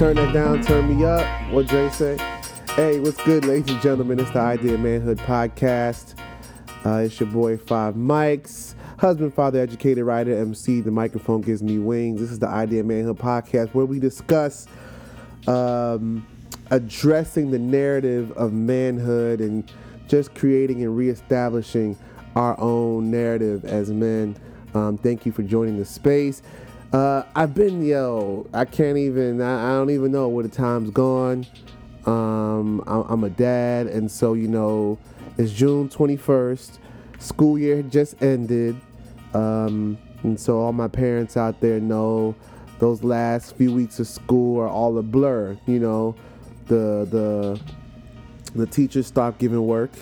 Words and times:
Turn, 0.00 0.16
that 0.16 0.32
down, 0.32 0.62
turn 0.62 0.96
me 0.96 1.04
up. 1.04 1.26
What 1.52 1.66
Dre 1.66 1.90
say? 1.90 2.16
Hey, 2.74 2.98
what's 3.00 3.22
good, 3.22 3.44
ladies 3.44 3.70
and 3.70 3.82
gentlemen? 3.82 4.18
It's 4.18 4.30
the 4.30 4.38
Idea 4.38 4.78
Manhood 4.78 5.18
Podcast. 5.18 6.18
Uh, 6.86 7.02
it's 7.04 7.20
your 7.20 7.28
boy 7.28 7.58
Five 7.58 7.96
Mics, 7.96 8.72
husband, 8.98 9.34
father, 9.34 9.60
educated 9.60 10.02
writer, 10.04 10.34
MC. 10.34 10.80
The 10.80 10.90
microphone 10.90 11.42
gives 11.42 11.62
me 11.62 11.78
wings. 11.78 12.18
This 12.18 12.30
is 12.30 12.38
the 12.38 12.48
Idea 12.48 12.82
Manhood 12.82 13.18
Podcast 13.18 13.74
where 13.74 13.84
we 13.84 13.98
discuss 13.98 14.66
um, 15.46 16.26
addressing 16.70 17.50
the 17.50 17.58
narrative 17.58 18.32
of 18.38 18.54
manhood 18.54 19.42
and 19.42 19.70
just 20.08 20.34
creating 20.34 20.82
and 20.82 20.96
reestablishing 20.96 21.94
our 22.36 22.58
own 22.58 23.10
narrative 23.10 23.66
as 23.66 23.90
men. 23.90 24.34
Um, 24.72 24.96
thank 24.96 25.26
you 25.26 25.32
for 25.32 25.42
joining 25.42 25.76
the 25.76 25.84
space. 25.84 26.40
Uh, 26.92 27.22
I've 27.36 27.54
been, 27.54 27.84
yo, 27.84 28.48
I 28.52 28.64
can't 28.64 28.98
even, 28.98 29.40
I, 29.40 29.70
I, 29.70 29.72
don't 29.74 29.90
even 29.90 30.10
know 30.10 30.26
where 30.26 30.42
the 30.42 30.48
time's 30.48 30.90
gone. 30.90 31.46
Um, 32.04 32.82
I, 32.84 33.04
I'm 33.08 33.22
a 33.22 33.30
dad, 33.30 33.86
and 33.86 34.10
so, 34.10 34.34
you 34.34 34.48
know, 34.48 34.98
it's 35.38 35.52
June 35.52 35.88
21st. 35.88 36.78
School 37.20 37.58
year 37.60 37.82
just 37.82 38.20
ended. 38.20 38.74
Um, 39.34 39.98
and 40.24 40.38
so, 40.38 40.58
all 40.58 40.72
my 40.72 40.88
parents 40.88 41.36
out 41.36 41.60
there 41.60 41.78
know 41.78 42.34
those 42.80 43.04
last 43.04 43.54
few 43.54 43.72
weeks 43.72 44.00
of 44.00 44.08
school 44.08 44.60
are 44.60 44.68
all 44.68 44.98
a 44.98 45.02
blur. 45.02 45.56
You 45.66 45.78
know, 45.78 46.16
the, 46.66 47.06
the, 47.08 47.60
the 48.56 48.66
teachers 48.66 49.06
stop 49.06 49.38
giving 49.38 49.64
work 49.64 49.92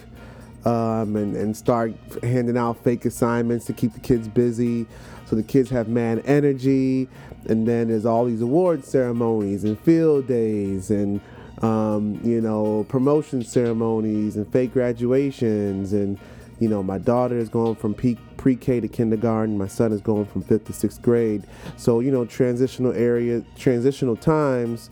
um, 0.65 1.17
and, 1.17 1.37
and 1.37 1.55
start 1.55 1.93
handing 2.23 2.57
out 2.57 2.83
fake 2.83 3.05
assignments 3.05 3.67
to 3.67 3.75
keep 3.75 3.93
the 3.93 4.01
kids 4.01 4.27
busy 4.27 4.87
so 5.29 5.37
the 5.37 5.43
kids 5.43 5.71
have 5.71 5.89
man 5.89 6.21
energy 6.21 7.09
and 7.47 7.67
then 7.67 7.89
there's 7.89 8.07
all 8.07 8.25
these 8.25 8.41
award 8.41 8.85
ceremonies 8.85 9.65
and 9.65 9.79
field 9.81 10.27
days 10.27 10.91
and 10.91 11.21
um, 11.63 12.21
you 12.23 12.41
know 12.41 12.85
promotion 12.89 13.43
ceremonies 13.43 14.37
and 14.37 14.51
fake 14.53 14.73
graduations. 14.73 15.93
And 15.93 16.19
you 16.61 16.69
know 16.69 16.83
my 16.83 16.99
daughter 16.99 17.37
is 17.37 17.49
going 17.49 17.75
from 17.75 17.95
pre-k 17.95 18.81
to 18.81 18.89
kindergarten. 18.89 19.59
My 19.59 19.67
son 19.67 19.93
is 19.93 20.01
going 20.01 20.27
from 20.27 20.43
fifth 20.43 20.67
to 20.67 20.73
sixth 20.73 21.03
grade. 21.03 21.45
So 21.77 22.01
you 22.01 22.11
know 22.11 22.25
transitional 22.25 22.93
area 22.93 23.45
transitional 23.57 24.17
times 24.17 24.91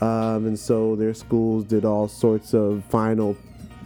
um, 0.00 0.46
and 0.46 0.58
so 0.58 0.96
their 0.96 1.14
schools 1.14 1.64
did 1.64 1.84
all 1.84 2.08
sorts 2.08 2.54
of 2.54 2.84
final 2.86 3.36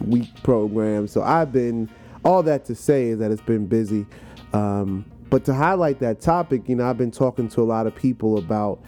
week 0.05 0.29
programs. 0.43 1.11
So 1.11 1.21
I've 1.21 1.51
been, 1.51 1.89
all 2.25 2.43
that 2.43 2.65
to 2.65 2.75
say 2.75 3.07
is 3.07 3.19
that 3.19 3.31
it's 3.31 3.41
been 3.41 3.67
busy. 3.67 4.05
Um, 4.53 5.05
but 5.29 5.45
to 5.45 5.53
highlight 5.53 5.99
that 5.99 6.21
topic, 6.21 6.67
you 6.67 6.75
know, 6.75 6.89
I've 6.89 6.97
been 6.97 7.11
talking 7.11 7.47
to 7.49 7.61
a 7.61 7.63
lot 7.63 7.87
of 7.87 7.95
people 7.95 8.37
about 8.37 8.81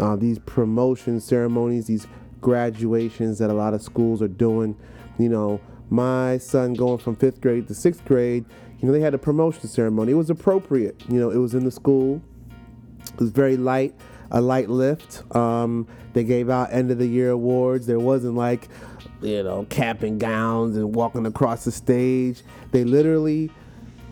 uh, 0.00 0.16
these 0.16 0.38
promotion 0.40 1.20
ceremonies, 1.20 1.86
these 1.86 2.06
graduations 2.40 3.38
that 3.38 3.50
a 3.50 3.54
lot 3.54 3.74
of 3.74 3.82
schools 3.82 4.22
are 4.22 4.28
doing. 4.28 4.76
You 5.18 5.28
know, 5.28 5.60
my 5.90 6.38
son 6.38 6.74
going 6.74 6.98
from 6.98 7.16
fifth 7.16 7.40
grade 7.40 7.68
to 7.68 7.74
sixth 7.74 8.04
grade, 8.04 8.44
you 8.78 8.86
know, 8.88 8.92
they 8.92 9.00
had 9.00 9.14
a 9.14 9.18
promotion 9.18 9.68
ceremony. 9.68 10.12
It 10.12 10.16
was 10.16 10.30
appropriate. 10.30 11.00
You 11.08 11.20
know, 11.20 11.30
it 11.30 11.38
was 11.38 11.54
in 11.54 11.64
the 11.64 11.70
school. 11.70 12.22
It 13.12 13.20
was 13.20 13.30
very 13.30 13.56
light, 13.56 13.94
a 14.30 14.40
light 14.40 14.70
lift. 14.70 15.22
Um, 15.36 15.86
they 16.14 16.24
gave 16.24 16.50
out 16.50 16.72
end 16.72 16.90
of 16.90 16.98
the 16.98 17.06
year 17.06 17.30
awards. 17.30 17.86
There 17.86 18.00
wasn't 18.00 18.34
like, 18.34 18.68
you 19.20 19.42
know, 19.42 19.66
cap 19.70 20.02
and 20.02 20.18
gowns 20.18 20.76
and 20.76 20.94
walking 20.94 21.26
across 21.26 21.64
the 21.64 21.72
stage. 21.72 22.42
They 22.70 22.84
literally 22.84 23.50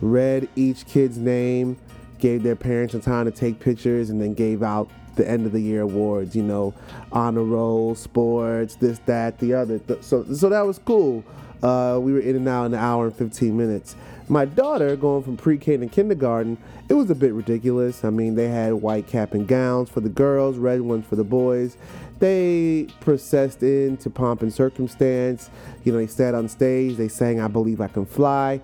read 0.01 0.49
each 0.55 0.85
kid's 0.85 1.17
name, 1.17 1.77
gave 2.19 2.43
their 2.43 2.55
parents 2.55 2.91
some 2.93 3.01
time 3.01 3.25
to 3.25 3.31
take 3.31 3.59
pictures, 3.59 4.09
and 4.09 4.21
then 4.21 4.33
gave 4.33 4.63
out 4.63 4.89
the 5.15 5.29
end 5.29 5.45
of 5.45 5.51
the 5.51 5.61
year 5.61 5.81
awards. 5.81 6.35
You 6.35 6.43
know, 6.43 6.73
honor 7.11 7.43
roll, 7.43 7.95
sports, 7.95 8.75
this, 8.75 8.99
that, 9.05 9.39
the 9.39 9.53
other. 9.53 9.79
So, 10.01 10.23
so 10.33 10.49
that 10.49 10.61
was 10.61 10.79
cool. 10.79 11.23
Uh, 11.63 11.99
we 12.01 12.11
were 12.11 12.19
in 12.19 12.35
and 12.35 12.47
out 12.47 12.65
in 12.65 12.73
an 12.73 12.79
hour 12.79 13.05
and 13.05 13.15
15 13.15 13.55
minutes. 13.55 13.95
My 14.27 14.45
daughter, 14.45 14.95
going 14.95 15.23
from 15.23 15.37
pre-K 15.37 15.77
to 15.77 15.87
kindergarten, 15.87 16.57
it 16.89 16.93
was 16.93 17.09
a 17.09 17.15
bit 17.15 17.33
ridiculous. 17.33 18.03
I 18.03 18.09
mean, 18.09 18.35
they 18.35 18.47
had 18.47 18.73
white 18.73 19.05
cap 19.05 19.33
and 19.33 19.47
gowns 19.47 19.89
for 19.89 19.99
the 19.99 20.09
girls, 20.09 20.57
red 20.57 20.81
ones 20.81 21.05
for 21.05 21.15
the 21.15 21.23
boys. 21.23 21.75
They 22.19 22.87
processed 22.99 23.61
into 23.63 24.09
pomp 24.09 24.41
and 24.41 24.53
circumstance. 24.53 25.49
You 25.83 25.91
know, 25.91 25.97
they 25.97 26.07
sat 26.07 26.35
on 26.35 26.47
stage. 26.47 26.95
They 26.95 27.07
sang 27.07 27.41
"I 27.41 27.47
Believe 27.47 27.81
I 27.81 27.87
Can 27.87 28.05
Fly." 28.05 28.61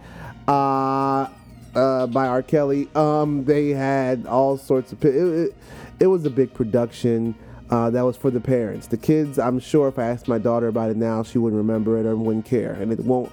Uh, 0.47 1.29
uh, 1.75 2.07
by 2.07 2.27
R. 2.27 2.41
Kelly. 2.41 2.89
Um, 2.95 3.45
they 3.45 3.69
had 3.69 4.25
all 4.25 4.57
sorts 4.57 4.91
of. 4.91 5.03
It, 5.03 5.15
it, 5.15 5.55
it 5.99 6.07
was 6.07 6.25
a 6.25 6.29
big 6.29 6.53
production. 6.53 7.35
Uh, 7.69 7.89
that 7.89 8.01
was 8.01 8.15
for 8.15 8.31
the 8.31 8.39
parents. 8.39 8.87
The 8.87 8.97
kids, 8.97 9.37
I'm 9.37 9.59
sure 9.59 9.89
if 9.89 9.99
I 9.99 10.05
asked 10.05 10.29
my 10.29 10.37
daughter 10.37 10.67
about 10.67 10.89
it 10.89 10.95
now, 10.95 11.21
she 11.21 11.37
wouldn't 11.37 11.57
remember 11.57 11.97
it 11.97 12.05
or 12.05 12.15
wouldn't 12.15 12.45
care. 12.45 12.71
And 12.71 12.93
it 12.93 12.99
won't 13.01 13.29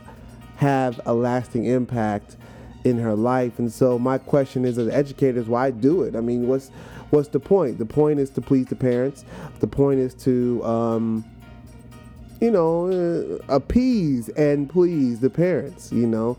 have 0.57 1.01
a 1.07 1.15
lasting 1.15 1.67
impact 1.67 2.37
in 2.83 2.99
her 2.99 3.15
life. 3.15 3.61
And 3.61 3.73
so 3.73 3.97
my 3.97 4.19
question 4.19 4.65
is 4.65 4.77
as 4.77 4.89
educators, 4.89 5.47
why 5.47 5.71
do 5.71 6.03
it? 6.03 6.17
I 6.17 6.21
mean, 6.21 6.49
what's 6.49 6.71
what's 7.11 7.29
the 7.29 7.39
point? 7.39 7.79
The 7.79 7.87
point 7.87 8.19
is 8.19 8.31
to 8.31 8.41
please 8.41 8.67
the 8.67 8.77
parents. 8.77 9.25
The 9.61 9.69
point 9.69 10.01
is 10.01 10.15
to 10.25 10.65
um, 10.65 11.25
you 12.41 12.51
know, 12.51 12.91
uh, 12.91 13.55
appease 13.55 14.29
and 14.31 14.69
please 14.69 15.21
the 15.21 15.31
parents, 15.31 15.93
you 15.93 16.07
know. 16.07 16.37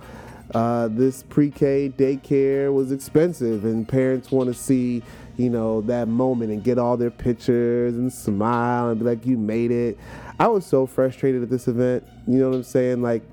Uh, 0.53 0.87
this 0.89 1.23
pre-K 1.23 1.91
daycare 1.97 2.73
was 2.73 2.91
expensive 2.91 3.65
and 3.65 3.87
parents 3.87 4.31
want 4.31 4.47
to 4.47 4.53
see 4.53 5.01
you 5.37 5.49
know, 5.49 5.81
that 5.81 6.07
moment 6.07 6.51
and 6.51 6.63
get 6.63 6.77
all 6.77 6.97
their 6.97 7.11
pictures 7.11 7.95
and 7.95 8.11
smile 8.11 8.89
and 8.89 8.99
be 8.99 9.05
like, 9.05 9.25
you 9.25 9.37
made 9.37 9.71
it. 9.71 9.97
I 10.39 10.47
was 10.47 10.65
so 10.65 10.85
frustrated 10.85 11.43
at 11.43 11.49
this 11.49 11.67
event. 11.67 12.05
You 12.27 12.39
know 12.39 12.49
what 12.49 12.55
I'm 12.55 12.63
saying? 12.63 13.01
Like, 13.01 13.23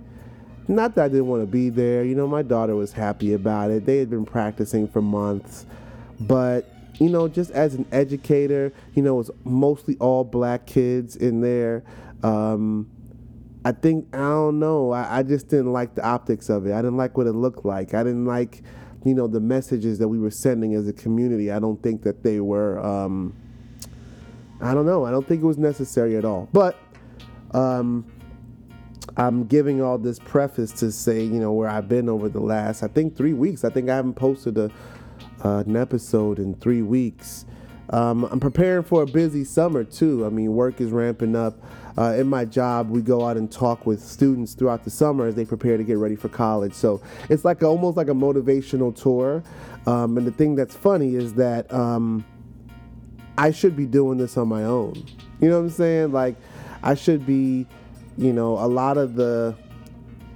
not 0.69 0.95
that 0.95 1.05
I 1.07 1.09
didn't 1.09 1.29
want 1.29 1.43
to 1.43 1.47
be 1.47 1.69
there. 1.69 2.05
You 2.05 2.15
know, 2.15 2.27
my 2.27 2.43
daughter 2.43 2.75
was 2.75 2.93
happy 2.93 3.35
about 3.35 3.71
it. 3.71 3.87
They 3.87 3.99
had 3.99 4.11
been 4.11 4.25
practicing 4.25 4.89
for 4.89 5.03
months. 5.03 5.67
But, 6.21 6.73
you 6.99 7.09
know, 7.09 7.29
just 7.29 7.51
as 7.53 7.75
an 7.75 7.87
educator, 7.93 8.73
you 8.95 9.03
know, 9.03 9.15
it 9.15 9.19
was 9.19 9.31
mostly 9.45 9.97
all 9.99 10.25
black 10.25 10.67
kids 10.67 11.17
in 11.17 11.41
there. 11.41 11.83
Um, 12.23 12.91
I 13.65 13.73
think, 13.73 14.15
I 14.15 14.19
don't 14.19 14.59
know, 14.59 14.91
I, 14.91 15.19
I 15.19 15.23
just 15.23 15.49
didn't 15.49 15.73
like 15.73 15.95
the 15.95 16.05
optics 16.05 16.49
of 16.49 16.67
it. 16.67 16.73
I 16.73 16.79
didn't 16.79 16.97
like 16.97 17.17
what 17.17 17.27
it 17.27 17.33
looked 17.33 17.65
like. 17.65 17.95
I 17.95 18.03
didn't 18.03 18.27
like 18.27 18.63
you 19.05 19.15
know 19.15 19.27
the 19.27 19.41
messages 19.41 19.99
that 19.99 20.09
we 20.09 20.19
were 20.19 20.31
sending 20.31 20.75
as 20.75 20.87
a 20.89 20.93
community. 20.93 21.51
I 21.51 21.59
don't 21.59 21.83
think 21.83 22.03
that 22.03 22.23
they 22.23 22.41
were 22.41 22.79
um, 22.85 23.35
i 24.61 24.75
don't 24.75 24.87
know. 24.87 25.05
I 25.05 25.11
don't 25.11 25.27
think 25.27 25.43
it 25.43 25.47
was 25.47 25.59
necessary 25.59 26.17
at 26.17 26.25
all. 26.25 26.49
But 26.53 26.79
um, 27.53 28.07
i'm 29.17 29.45
giving 29.45 29.83
all 29.83 29.99
this 29.99 30.19
preface 30.21 30.73
to 30.73 30.91
say 30.91 31.21
you 31.23 31.41
know 31.41 31.53
where 31.53 31.69
i've 31.69 31.89
been 31.89 32.09
over 32.09 32.29
the 32.31 32.41
last 32.41 32.83
i 32.83 32.89
think 32.89 33.17
three 33.17 33.33
weeks. 33.33 33.65
I 33.65 33.71
think 33.71 33.91
i 33.91 33.97
haven't 33.97 34.15
posted 34.15 34.57
a, 34.57 34.71
uh, 35.45 35.65
an 35.67 35.77
episode 35.77 36.39
in 36.39 36.55
three 36.55 36.83
weeks 36.83 37.45
um, 37.91 38.25
i'm 38.25 38.41
preparing 38.41 38.83
for 38.83 39.03
a 39.03 39.07
busy 39.07 39.45
summer 39.45 39.85
too 39.85 40.25
i 40.27 40.29
mean 40.29 40.53
work 40.55 40.81
is 40.81 40.91
ramping 40.91 41.37
up 41.37 41.55
uh, 41.99 42.15
in 42.15 42.27
my 42.27 42.45
job, 42.45 42.91
we 42.91 43.03
go 43.03 43.27
out 43.27 43.37
and 43.37 43.51
talk 43.51 43.85
with 43.87 44.03
students 44.03 44.55
throughout 44.55 44.85
the 44.85 44.91
summer 44.91 45.27
as 45.27 45.35
they 45.35 45.45
prepare 45.45 45.77
to 45.77 45.85
get 45.85 45.99
ready 45.99 46.17
for 46.17 46.29
college. 46.29 46.73
So 46.73 47.03
it's 47.29 47.45
like 47.45 47.63
a, 47.63 47.67
almost 47.67 47.97
like 47.97 48.09
a 48.09 48.15
motivational 48.15 48.95
tour. 48.95 49.43
Um, 49.87 50.17
and 50.17 50.27
the 50.27 50.31
thing 50.31 50.55
that's 50.55 50.75
funny 50.75 51.15
is 51.15 51.35
that 51.35 51.73
um, 51.73 52.25
I 53.37 53.51
should 53.51 53.77
be 53.77 53.87
doing 53.87 54.19
this 54.19 54.37
on 54.37 54.49
my 54.49 54.65
own. 54.65 54.95
You 55.41 55.51
know 55.51 55.59
what 55.59 55.65
I'm 55.65 55.71
saying? 55.71 56.13
Like 56.13 56.37
I 56.83 56.95
should 56.95 57.27
be, 57.27 57.67
you 58.17 58.33
know, 58.33 58.59
a 58.59 58.69
lot 58.69 58.97
of 58.97 59.15
the 59.15 59.55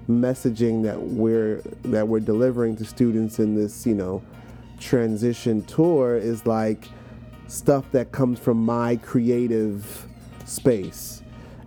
messaging 0.09 0.82
that 0.85 1.00
we're 1.00 1.62
that 1.82 2.06
we're 2.06 2.21
delivering 2.21 2.76
to 2.76 2.85
students 2.85 3.38
in 3.38 3.55
this, 3.55 3.87
you 3.87 3.94
know, 3.94 4.23
transition 4.79 5.62
tour 5.62 6.17
is 6.17 6.47
like 6.47 6.88
stuff 7.49 7.91
that 7.93 8.13
comes 8.13 8.39
from 8.39 8.65
my 8.65 8.97
creative 8.97 10.07
space 10.45 11.23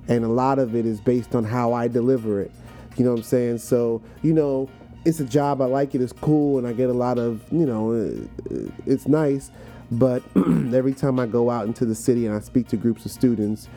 and 0.10 0.26
a 0.26 0.28
lot 0.28 0.60
of 0.60 0.76
it 0.76 0.86
is 0.86 1.00
based 1.00 1.36
on 1.36 1.46
how 1.46 1.72
I 1.72 1.88
deliver 1.88 2.42
it. 2.42 2.52
You 2.98 3.06
know 3.06 3.12
what 3.12 3.20
I'm 3.20 3.24
saying? 3.24 3.60
So, 3.60 4.02
you 4.24 4.34
know, 4.34 4.68
it's 5.06 5.20
a 5.20 5.26
job. 5.26 5.62
I 5.62 5.66
like 5.66 5.96
it. 5.96 6.02
It's 6.02 6.12
cool, 6.12 6.58
and 6.58 6.68
I 6.68 6.74
get 6.74 6.90
a 6.90 6.94
lot 6.94 7.18
of, 7.18 7.42
you 7.52 7.66
know, 7.66 7.94
uh, 7.94 8.70
it's 8.86 9.08
nice. 9.08 9.52
But 9.92 10.24
every 10.36 10.94
time 10.94 11.20
I 11.20 11.28
go 11.28 11.50
out 11.50 11.68
into 11.68 11.86
the 11.86 11.96
city 11.96 12.26
and 12.26 12.36
I 12.36 12.40
speak 12.40 12.68
to 12.70 12.78
groups 12.78 13.06
of 13.06 13.12
students, 13.12 13.70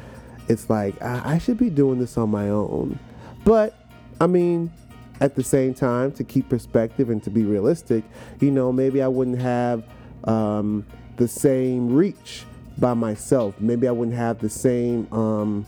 it's 0.48 0.68
like 0.68 1.00
I, 1.00 1.34
I 1.34 1.38
should 1.38 1.58
be 1.58 1.70
doing 1.70 1.98
this 1.98 2.16
on 2.16 2.30
my 2.30 2.48
own. 2.48 2.98
But 3.44 3.78
I 4.20 4.26
mean, 4.26 4.72
at 5.20 5.36
the 5.36 5.44
same 5.44 5.74
time, 5.74 6.12
to 6.12 6.24
keep 6.24 6.48
perspective 6.48 7.10
and 7.10 7.22
to 7.22 7.30
be 7.30 7.44
realistic, 7.44 8.04
you 8.40 8.50
know, 8.50 8.72
maybe 8.72 9.02
I 9.02 9.08
wouldn't 9.08 9.40
have 9.40 9.84
um, 10.24 10.86
the 11.16 11.28
same 11.28 11.92
reach 11.92 12.44
by 12.78 12.94
myself. 12.94 13.54
Maybe 13.60 13.86
I 13.88 13.92
wouldn't 13.92 14.16
have 14.16 14.38
the 14.38 14.48
same. 14.48 15.12
Um, 15.12 15.66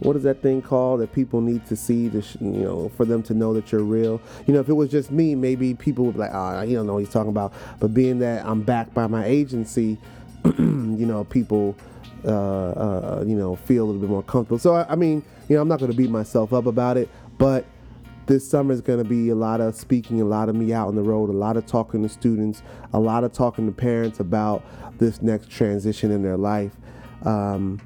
what 0.00 0.16
is 0.16 0.22
that 0.24 0.42
thing 0.42 0.60
called 0.60 1.00
that 1.00 1.12
people 1.12 1.40
need 1.40 1.64
to 1.66 1.76
see 1.76 2.10
to 2.10 2.20
sh- 2.20 2.36
you 2.40 2.50
know 2.50 2.90
for 2.90 3.04
them 3.04 3.22
to 3.22 3.34
know 3.34 3.54
that 3.54 3.72
you're 3.72 3.82
real 3.82 4.20
you 4.46 4.52
know 4.52 4.60
if 4.60 4.68
it 4.68 4.74
was 4.74 4.90
just 4.90 5.10
me 5.10 5.34
maybe 5.34 5.74
people 5.74 6.04
would 6.04 6.14
be 6.14 6.20
like 6.20 6.32
oh 6.34 6.60
you 6.62 6.76
don't 6.76 6.86
know 6.86 6.94
what 6.94 6.98
he's 6.98 7.10
talking 7.10 7.30
about 7.30 7.52
but 7.80 7.94
being 7.94 8.18
that 8.18 8.44
i'm 8.44 8.62
backed 8.62 8.92
by 8.92 9.06
my 9.06 9.24
agency 9.24 9.98
you 10.44 11.06
know 11.06 11.24
people 11.24 11.74
uh, 12.26 12.28
uh, 12.28 13.24
you 13.26 13.36
know 13.36 13.56
feel 13.56 13.84
a 13.84 13.86
little 13.86 14.00
bit 14.00 14.10
more 14.10 14.22
comfortable 14.22 14.58
so 14.58 14.74
I, 14.74 14.92
I 14.92 14.96
mean 14.96 15.22
you 15.48 15.56
know 15.56 15.62
i'm 15.62 15.68
not 15.68 15.78
going 15.78 15.90
to 15.90 15.96
beat 15.96 16.10
myself 16.10 16.52
up 16.52 16.66
about 16.66 16.96
it 16.98 17.08
but 17.38 17.64
this 18.26 18.48
summer 18.48 18.72
is 18.72 18.80
going 18.80 18.98
to 18.98 19.08
be 19.08 19.28
a 19.30 19.34
lot 19.34 19.60
of 19.60 19.74
speaking, 19.74 20.20
a 20.20 20.24
lot 20.24 20.48
of 20.48 20.56
me 20.56 20.72
out 20.72 20.88
on 20.88 20.96
the 20.96 21.02
road, 21.02 21.30
a 21.30 21.32
lot 21.32 21.56
of 21.56 21.64
talking 21.66 22.02
to 22.02 22.08
students, 22.08 22.62
a 22.92 22.98
lot 22.98 23.24
of 23.24 23.32
talking 23.32 23.66
to 23.66 23.72
parents 23.72 24.20
about 24.20 24.64
this 24.98 25.22
next 25.22 25.50
transition 25.50 26.10
in 26.10 26.22
their 26.22 26.36
life. 26.36 26.72
Um, 27.24 27.80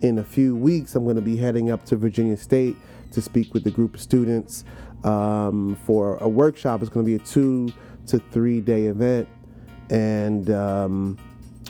in 0.00 0.18
a 0.18 0.24
few 0.24 0.56
weeks, 0.56 0.94
I'm 0.94 1.04
going 1.04 1.16
to 1.16 1.22
be 1.22 1.36
heading 1.36 1.70
up 1.70 1.84
to 1.86 1.96
Virginia 1.96 2.36
State 2.36 2.76
to 3.12 3.20
speak 3.20 3.52
with 3.52 3.66
a 3.66 3.70
group 3.70 3.94
of 3.94 4.00
students 4.00 4.64
um, 5.04 5.76
for 5.84 6.16
a 6.18 6.28
workshop. 6.28 6.80
It's 6.80 6.90
going 6.90 7.04
to 7.04 7.10
be 7.10 7.22
a 7.22 7.26
two 7.26 7.72
to 8.06 8.18
three 8.18 8.60
day 8.60 8.86
event, 8.86 9.28
and 9.90 10.50
um, 10.50 11.18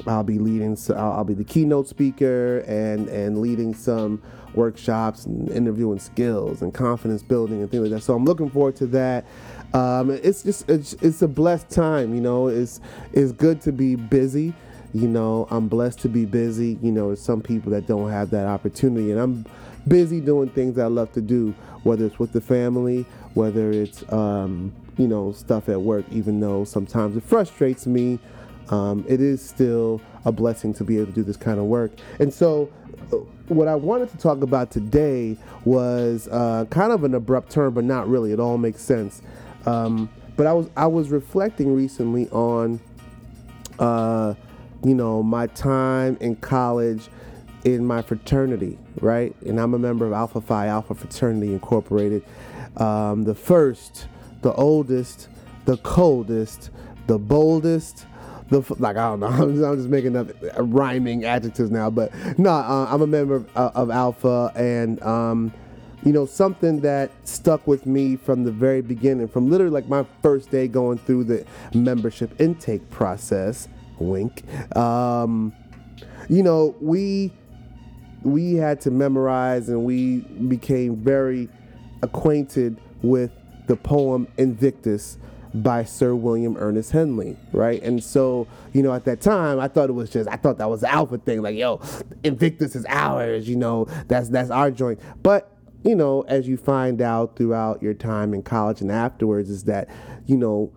I'll 0.07 0.25
be 0.25 0.39
leading. 0.39 0.77
I'll 0.97 1.25
be 1.25 1.35
the 1.35 1.45
keynote 1.45 1.89
speaker 1.89 2.59
and 2.61 3.09
and 3.09 3.39
leading 3.41 3.75
some 3.75 4.23
workshops 4.55 5.27
and 5.27 5.49
interviewing 5.51 5.99
skills 5.99 6.63
and 6.63 6.75
confidence 6.75 7.23
building 7.23 7.61
and 7.61 7.71
things 7.71 7.83
like 7.83 7.93
that. 7.93 8.03
So 8.03 8.15
I'm 8.15 8.25
looking 8.25 8.51
forward 8.51 8.77
to 8.77 8.87
that. 8.89 9.25
Um, 9.73 10.11
it's 10.11 10.43
just 10.43 10.69
it's, 10.69 10.95
it's 10.95 11.23
a 11.23 11.29
blessed 11.29 11.71
time, 11.71 12.15
you 12.15 12.21
know. 12.21 12.49
It's 12.49 12.81
it's 13.13 13.33
good 13.33 13.61
to 13.63 13.73
be 13.73 13.95
busy. 13.97 14.55
You 14.93 15.07
know, 15.07 15.47
I'm 15.51 15.69
blessed 15.69 16.01
to 16.01 16.09
be 16.09 16.25
busy. 16.25 16.79
You 16.83 16.91
know, 16.91 17.09
there's 17.09 17.23
some 17.23 17.41
people 17.41 17.71
that 17.73 17.87
don't 17.87 18.11
have 18.11 18.31
that 18.31 18.47
opportunity, 18.47 19.13
and 19.13 19.21
I'm 19.21 19.47
busy 19.87 20.21
doing 20.21 20.49
things 20.49 20.79
I 20.79 20.87
love 20.87 21.13
to 21.13 21.21
do, 21.21 21.55
whether 21.85 22.07
it's 22.07 22.19
with 22.19 22.33
the 22.33 22.41
family, 22.41 23.07
whether 23.35 23.71
it's 23.71 24.11
um, 24.13 24.73
you 24.97 25.07
know 25.07 25.31
stuff 25.33 25.69
at 25.69 25.81
work. 25.81 26.05
Even 26.11 26.41
though 26.41 26.65
sometimes 26.65 27.17
it 27.17 27.23
frustrates 27.23 27.87
me, 27.87 28.19
um, 28.69 29.05
it 29.09 29.21
is 29.21 29.47
still 29.47 30.01
a 30.25 30.33
blessing 30.33 30.75
to 30.75 30.85
be 30.85 30.97
able 30.97 31.07
to 31.07 31.13
do 31.13 31.23
this 31.23 31.37
kind 31.37 31.59
of 31.59 31.65
work. 31.65 31.93
And 32.19 32.33
so, 32.33 32.71
uh, 33.13 33.17
what 33.49 33.67
I 33.67 33.75
wanted 33.75 34.11
to 34.11 34.19
talk 34.19 34.43
about 34.43 34.71
today 34.71 35.37
was 35.65 36.29
uh, 36.29 36.67
kind 36.71 36.93
of 36.93 37.05
an 37.05 37.15
abrupt 37.15 37.51
turn, 37.51 37.73
but 37.73 37.85
not 37.85 38.09
really. 38.09 38.33
It 38.33 38.41
all 38.41 38.59
makes 38.59 38.83
sense. 38.83 39.23
Um, 39.67 40.09
but 40.37 40.47
I 40.47 40.53
was 40.53 40.71
I 40.77 40.87
was 40.87 41.11
reflecting 41.11 41.75
recently 41.75 42.29
on. 42.31 42.81
Uh, 43.79 44.35
you 44.85 44.95
know, 44.95 45.23
my 45.23 45.47
time 45.49 46.17
in 46.21 46.37
college 46.37 47.09
in 47.65 47.87
my 47.87 48.03
fraternity, 48.03 48.79
right? 49.01 49.35
And 49.43 49.61
I'm 49.61 49.75
a 49.75 49.79
member 49.79 50.07
of 50.07 50.13
Alpha 50.13 50.41
Phi 50.41 50.67
Alpha 50.67 50.95
Fraternity 50.95 51.53
Incorporated. 51.53 52.25
Um, 52.77 53.25
the 53.25 53.35
first, 53.35 54.07
the 54.43 54.53
oldest, 54.55 55.29
the 55.67 55.77
coldest, 55.79 56.71
the 57.07 57.19
boldest, 57.19 58.07
the 58.51 58.63
like 58.79 58.97
I 58.97 59.09
don't 59.11 59.21
know. 59.21 59.27
I'm 59.71 59.77
just, 59.77 59.89
making 59.89 60.17
up 60.17 60.29
rhyming 60.59 61.25
adjectives 61.25 61.71
now, 61.71 61.91
but 61.91 62.13
no, 62.39 62.51
uh, 62.51 62.87
I'm 62.91 63.03
a 63.03 63.07
member 63.07 63.37
of, 63.37 63.57
uh, 63.57 63.71
of 63.75 63.91
Alpha, 63.91 64.53
and 64.55 65.03
um, 65.03 65.53
you 66.05 66.13
know 66.13 66.27
something 66.27 66.81
that 66.81 67.11
stuck 67.27 67.67
with 67.67 67.87
me 67.87 68.17
from 68.17 68.45
the 68.45 68.53
very 68.53 68.83
beginning, 68.83 69.29
from 69.29 69.51
literally 69.51 69.73
like 69.73 69.89
my 69.89 70.05
first 70.23 70.51
day 70.51 70.69
going 70.69 70.99
through 70.99 71.25
the 71.25 71.45
membership 71.75 72.39
intake 72.41 72.89
process 72.91 73.69
wink. 73.99 74.45
Um, 74.77 75.53
you 76.29 76.43
know, 76.43 76.75
we 76.81 77.33
we 78.23 78.55
had 78.55 78.81
to 78.83 78.91
memorize 78.91 79.69
and 79.69 79.85
we 79.85 80.19
became 80.19 80.97
very 80.97 81.49
acquainted 82.03 82.79
with 83.03 83.31
the 83.67 83.77
poem 83.77 84.27
Invictus 84.37 85.17
by 85.53 85.85
Sir 85.85 86.15
William 86.15 86.57
Ernest 86.57 86.93
Henley, 86.93 87.37
right? 87.53 87.83
And 87.83 88.03
so, 88.03 88.47
you 88.73 88.83
know, 88.83 88.93
at 88.93 89.05
that 89.07 89.21
time, 89.21 89.59
I 89.59 89.69
thought 89.69 89.89
it 89.91 89.95
was 89.95 90.11
just, 90.11 90.29
I 90.29 90.37
thought 90.37 90.59
that 90.59 90.71
was 90.71 90.83
the 90.83 90.91
alpha 90.91 91.19
thing, 91.19 91.43
like, 91.43 91.57
yo, 91.57 91.81
Invictus 92.23 92.77
is 92.77 92.87
ours, 92.89 93.49
you 93.49 93.57
know, 93.57 93.87
that's 94.07 94.29
that's 94.29 94.51
our 94.51 94.71
joint. 94.71 95.01
But 95.23 95.57
you 95.83 95.95
know, 95.95 96.23
as 96.29 96.47
you 96.47 96.57
find 96.57 97.01
out 97.01 97.37
throughout 97.37 97.83
your 97.83 97.95
time 97.95 98.35
in 98.35 98.43
college 98.43 98.81
and 98.81 98.93
afterwards, 98.93 99.49
is 99.49 99.65
that, 99.65 99.89
you 100.27 100.37
know, 100.37 100.73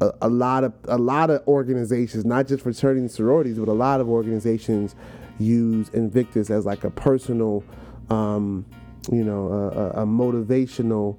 a, 0.00 0.12
a, 0.22 0.28
lot 0.28 0.64
of 0.64 0.72
a 0.84 0.98
lot 0.98 1.30
of 1.30 1.46
organizations, 1.48 2.24
not 2.24 2.46
just 2.46 2.62
fraternities 2.62 3.02
and 3.02 3.10
sororities, 3.10 3.58
but 3.58 3.68
a 3.68 3.72
lot 3.72 4.00
of 4.00 4.08
organizations 4.08 4.94
use 5.38 5.88
Invictus 5.90 6.50
as 6.50 6.64
like 6.64 6.84
a 6.84 6.90
personal, 6.90 7.64
um, 8.10 8.64
you 9.10 9.24
know, 9.24 9.48
a, 9.52 10.02
a 10.02 10.06
motivational 10.06 11.18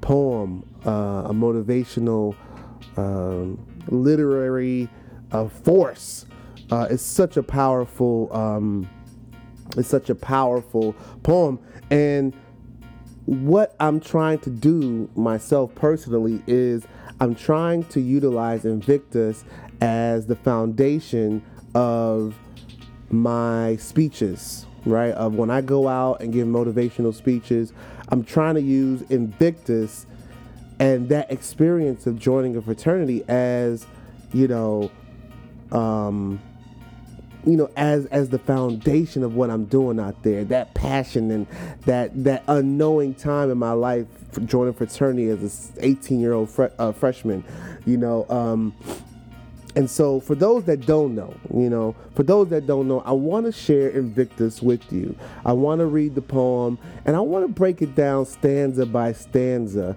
poem, 0.00 0.64
uh, 0.86 1.24
a 1.26 1.32
motivational 1.32 2.34
um, 2.96 3.58
literary 3.88 4.88
uh, 5.32 5.48
force. 5.48 6.26
Uh, 6.70 6.86
it's 6.90 7.02
such 7.02 7.36
a 7.36 7.42
powerful, 7.42 8.34
um, 8.34 8.88
it's 9.76 9.88
such 9.88 10.10
a 10.10 10.14
powerful 10.14 10.94
poem, 11.22 11.58
and 11.90 12.34
what 13.26 13.74
I'm 13.80 14.00
trying 14.00 14.38
to 14.40 14.50
do 14.50 15.08
myself 15.14 15.74
personally 15.74 16.42
is 16.46 16.86
I'm 17.20 17.34
trying 17.34 17.84
to 17.84 18.00
utilize 18.00 18.64
Invictus 18.64 19.44
as 19.80 20.26
the 20.26 20.36
foundation 20.36 21.42
of 21.74 22.34
my 23.10 23.76
speeches, 23.76 24.66
right? 24.84 25.12
Of 25.12 25.34
when 25.34 25.50
I 25.50 25.60
go 25.60 25.88
out 25.88 26.20
and 26.20 26.32
give 26.32 26.46
motivational 26.46 27.14
speeches, 27.14 27.72
I'm 28.08 28.24
trying 28.24 28.56
to 28.56 28.60
use 28.60 29.02
Invictus 29.10 30.06
and 30.78 31.08
that 31.08 31.30
experience 31.30 32.06
of 32.06 32.18
joining 32.18 32.56
a 32.56 32.62
fraternity 32.62 33.24
as, 33.28 33.86
you 34.32 34.48
know, 34.48 34.90
um, 35.72 36.40
you 37.46 37.56
know, 37.56 37.70
as 37.76 38.06
as 38.06 38.30
the 38.30 38.38
foundation 38.38 39.22
of 39.22 39.34
what 39.34 39.50
I'm 39.50 39.66
doing 39.66 40.00
out 40.00 40.22
there, 40.22 40.44
that 40.44 40.74
passion 40.74 41.30
and 41.30 41.46
that 41.82 42.24
that 42.24 42.42
unknowing 42.48 43.14
time 43.14 43.50
in 43.50 43.58
my 43.58 43.72
life 43.72 44.06
joining 44.46 44.72
fraternity 44.72 45.28
as 45.28 45.70
an 45.70 45.78
18 45.80 46.20
year 46.20 46.32
old 46.32 46.50
uh, 46.78 46.92
freshman, 46.92 47.44
you 47.84 47.96
know. 47.96 48.26
Um, 48.28 48.74
and 49.76 49.90
so, 49.90 50.20
for 50.20 50.36
those 50.36 50.64
that 50.64 50.86
don't 50.86 51.14
know, 51.14 51.34
you 51.52 51.68
know, 51.68 51.96
for 52.14 52.22
those 52.22 52.48
that 52.50 52.66
don't 52.66 52.86
know, 52.86 53.00
I 53.00 53.12
want 53.12 53.46
to 53.46 53.52
share 53.52 53.90
Invictus 53.90 54.62
with 54.62 54.92
you. 54.92 55.16
I 55.44 55.52
want 55.52 55.80
to 55.80 55.86
read 55.86 56.14
the 56.14 56.22
poem 56.22 56.78
and 57.04 57.16
I 57.16 57.20
want 57.20 57.44
to 57.44 57.52
break 57.52 57.82
it 57.82 57.94
down 57.94 58.24
stanza 58.24 58.86
by 58.86 59.12
stanza 59.12 59.96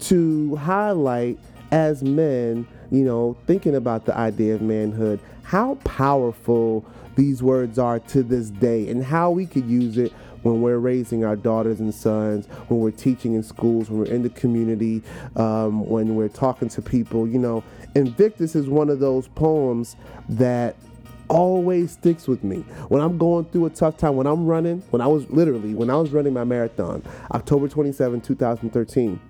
to 0.00 0.56
highlight 0.56 1.38
as 1.70 2.02
men, 2.02 2.66
you 2.90 3.04
know, 3.04 3.36
thinking 3.46 3.74
about 3.74 4.06
the 4.06 4.16
idea 4.16 4.54
of 4.54 4.62
manhood, 4.62 5.20
how 5.42 5.76
powerful 5.76 6.84
these 7.16 7.42
words 7.42 7.78
are 7.78 7.98
to 7.98 8.22
this 8.22 8.50
day 8.50 8.88
and 8.88 9.04
how 9.04 9.30
we 9.30 9.44
could 9.46 9.66
use 9.66 9.98
it 9.98 10.12
when 10.42 10.62
we're 10.62 10.78
raising 10.78 11.24
our 11.24 11.36
daughters 11.36 11.80
and 11.80 11.92
sons, 11.92 12.46
when 12.68 12.80
we're 12.80 12.90
teaching 12.90 13.34
in 13.34 13.42
schools, 13.42 13.90
when 13.90 13.98
we're 13.98 14.06
in 14.06 14.22
the 14.22 14.30
community, 14.30 15.02
um, 15.36 15.86
when 15.86 16.14
we're 16.14 16.28
talking 16.28 16.68
to 16.68 16.80
people. 16.80 17.26
You 17.26 17.38
know, 17.38 17.64
Invictus 17.94 18.54
is 18.54 18.68
one 18.68 18.88
of 18.88 19.00
those 19.00 19.26
poems 19.28 19.96
that 20.28 20.76
always 21.28 21.92
sticks 21.92 22.28
with 22.28 22.44
me. 22.44 22.58
When 22.88 23.02
I'm 23.02 23.18
going 23.18 23.46
through 23.46 23.66
a 23.66 23.70
tough 23.70 23.96
time, 23.96 24.16
when 24.16 24.26
I'm 24.26 24.46
running, 24.46 24.82
when 24.90 25.02
I 25.02 25.06
was 25.06 25.28
literally, 25.28 25.74
when 25.74 25.90
I 25.90 25.96
was 25.96 26.10
running 26.10 26.32
my 26.32 26.44
marathon, 26.44 27.02
October 27.32 27.68
27, 27.68 28.20
2013 28.20 29.20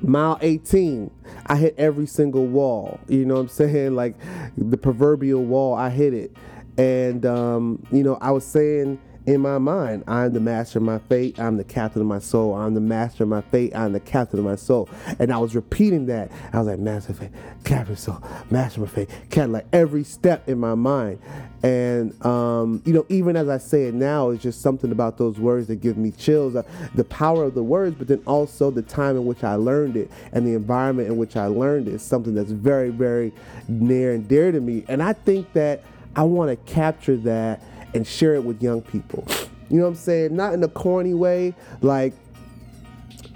mile 0.00 0.38
18 0.40 1.10
i 1.46 1.56
hit 1.56 1.74
every 1.76 2.06
single 2.06 2.46
wall 2.46 3.00
you 3.08 3.24
know 3.24 3.34
what 3.34 3.40
i'm 3.40 3.48
saying? 3.48 3.94
Like 3.94 4.16
the 4.56 4.76
proverbial 4.76 5.44
wall 5.44 5.74
i 5.74 5.90
hit 5.90 6.14
it. 6.14 6.36
And 6.76 7.26
um, 7.26 7.82
you 7.90 8.02
know 8.02 8.18
i 8.20 8.30
was 8.30 8.46
saying 8.46 9.00
in 9.28 9.42
my 9.42 9.58
mind, 9.58 10.04
I'm 10.06 10.32
the 10.32 10.40
master 10.40 10.78
of 10.78 10.84
my 10.84 10.98
fate. 11.00 11.38
I'm 11.38 11.58
the 11.58 11.64
captain 11.64 12.00
of 12.00 12.08
my 12.08 12.18
soul. 12.18 12.54
I'm 12.54 12.72
the 12.72 12.80
master 12.80 13.24
of 13.24 13.28
my 13.28 13.42
fate. 13.42 13.76
I'm 13.76 13.92
the 13.92 14.00
captain 14.00 14.38
of 14.38 14.44
my 14.46 14.56
soul. 14.56 14.88
And 15.18 15.30
I 15.30 15.36
was 15.36 15.54
repeating 15.54 16.06
that. 16.06 16.32
I 16.50 16.58
was 16.58 16.66
like, 16.66 16.78
master 16.78 17.12
of 17.12 17.18
fate, 17.18 17.30
captain 17.62 17.92
of 17.92 17.98
soul, 17.98 18.22
master 18.50 18.82
of 18.82 18.88
my 18.88 18.94
fate, 18.94 19.10
captain, 19.28 19.52
like 19.52 19.66
every 19.70 20.02
step 20.02 20.48
in 20.48 20.58
my 20.58 20.74
mind. 20.74 21.20
And, 21.62 22.24
um, 22.24 22.80
you 22.86 22.94
know, 22.94 23.04
even 23.10 23.36
as 23.36 23.50
I 23.50 23.58
say 23.58 23.84
it 23.84 23.92
now, 23.92 24.30
it's 24.30 24.42
just 24.42 24.62
something 24.62 24.92
about 24.92 25.18
those 25.18 25.38
words 25.38 25.66
that 25.66 25.76
give 25.76 25.98
me 25.98 26.10
chills. 26.10 26.56
Uh, 26.56 26.62
the 26.94 27.04
power 27.04 27.44
of 27.44 27.54
the 27.54 27.62
words, 27.62 27.96
but 27.96 28.08
then 28.08 28.22
also 28.26 28.70
the 28.70 28.80
time 28.80 29.14
in 29.14 29.26
which 29.26 29.44
I 29.44 29.56
learned 29.56 29.98
it 29.98 30.10
and 30.32 30.46
the 30.46 30.54
environment 30.54 31.08
in 31.08 31.18
which 31.18 31.36
I 31.36 31.48
learned 31.48 31.86
it 31.86 31.92
is 31.92 32.02
something 32.02 32.34
that's 32.34 32.52
very, 32.52 32.88
very 32.88 33.34
near 33.68 34.14
and 34.14 34.26
dear 34.26 34.52
to 34.52 34.60
me. 34.60 34.86
And 34.88 35.02
I 35.02 35.12
think 35.12 35.52
that 35.52 35.82
I 36.16 36.22
want 36.22 36.50
to 36.50 36.72
capture 36.72 37.16
that 37.18 37.62
and 37.94 38.06
share 38.06 38.34
it 38.34 38.44
with 38.44 38.62
young 38.62 38.82
people. 38.82 39.26
You 39.70 39.78
know 39.78 39.84
what 39.84 39.90
I'm 39.90 39.94
saying? 39.96 40.34
Not 40.34 40.54
in 40.54 40.62
a 40.62 40.68
corny 40.68 41.14
way. 41.14 41.54
Like 41.82 42.14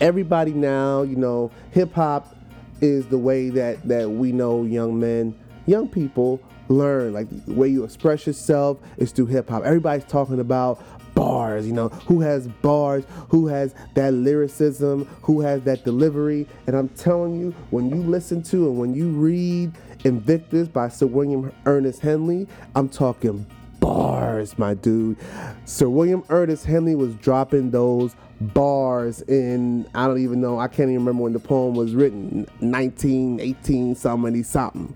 everybody 0.00 0.52
now, 0.52 1.02
you 1.02 1.16
know, 1.16 1.50
hip 1.70 1.92
hop 1.92 2.34
is 2.80 3.06
the 3.06 3.18
way 3.18 3.50
that 3.50 3.86
that 3.88 4.10
we 4.10 4.32
know 4.32 4.64
young 4.64 4.98
men, 4.98 5.38
young 5.66 5.88
people 5.88 6.40
learn. 6.68 7.12
Like 7.12 7.28
the 7.46 7.54
way 7.54 7.68
you 7.68 7.84
express 7.84 8.26
yourself 8.26 8.78
is 8.96 9.12
through 9.12 9.26
hip 9.26 9.48
hop. 9.48 9.64
Everybody's 9.64 10.04
talking 10.04 10.40
about 10.40 10.82
bars, 11.14 11.66
you 11.66 11.72
know, 11.72 11.88
who 11.88 12.20
has 12.20 12.48
bars, 12.48 13.04
who 13.28 13.46
has 13.46 13.74
that 13.94 14.12
lyricism, 14.12 15.04
who 15.22 15.40
has 15.40 15.62
that 15.64 15.84
delivery. 15.84 16.46
And 16.66 16.76
I'm 16.76 16.88
telling 16.90 17.38
you, 17.38 17.54
when 17.70 17.90
you 17.90 17.96
listen 17.96 18.42
to 18.44 18.68
and 18.68 18.78
when 18.78 18.94
you 18.94 19.10
read 19.10 19.72
Invictus 20.04 20.68
by 20.68 20.88
Sir 20.88 21.06
William 21.06 21.52
Ernest 21.66 22.00
Henley, 22.00 22.48
I'm 22.74 22.88
talking 22.88 23.46
bars, 23.82 24.56
my 24.58 24.74
dude. 24.74 25.16
Sir 25.64 25.88
William 25.88 26.22
Ernest 26.28 26.64
Henley 26.64 26.94
was 26.94 27.14
dropping 27.16 27.72
those 27.72 28.14
bars 28.40 29.20
in 29.22 29.86
I 29.94 30.06
don't 30.06 30.20
even 30.20 30.40
know 30.40 30.58
I 30.58 30.68
can't 30.68 30.88
even 30.88 31.04
remember 31.04 31.24
when 31.24 31.32
the 31.32 31.40
poem 31.40 31.74
was 31.74 31.94
written 31.94 32.46
1918 32.60 33.96
something 33.96 34.44
something. 34.44 34.94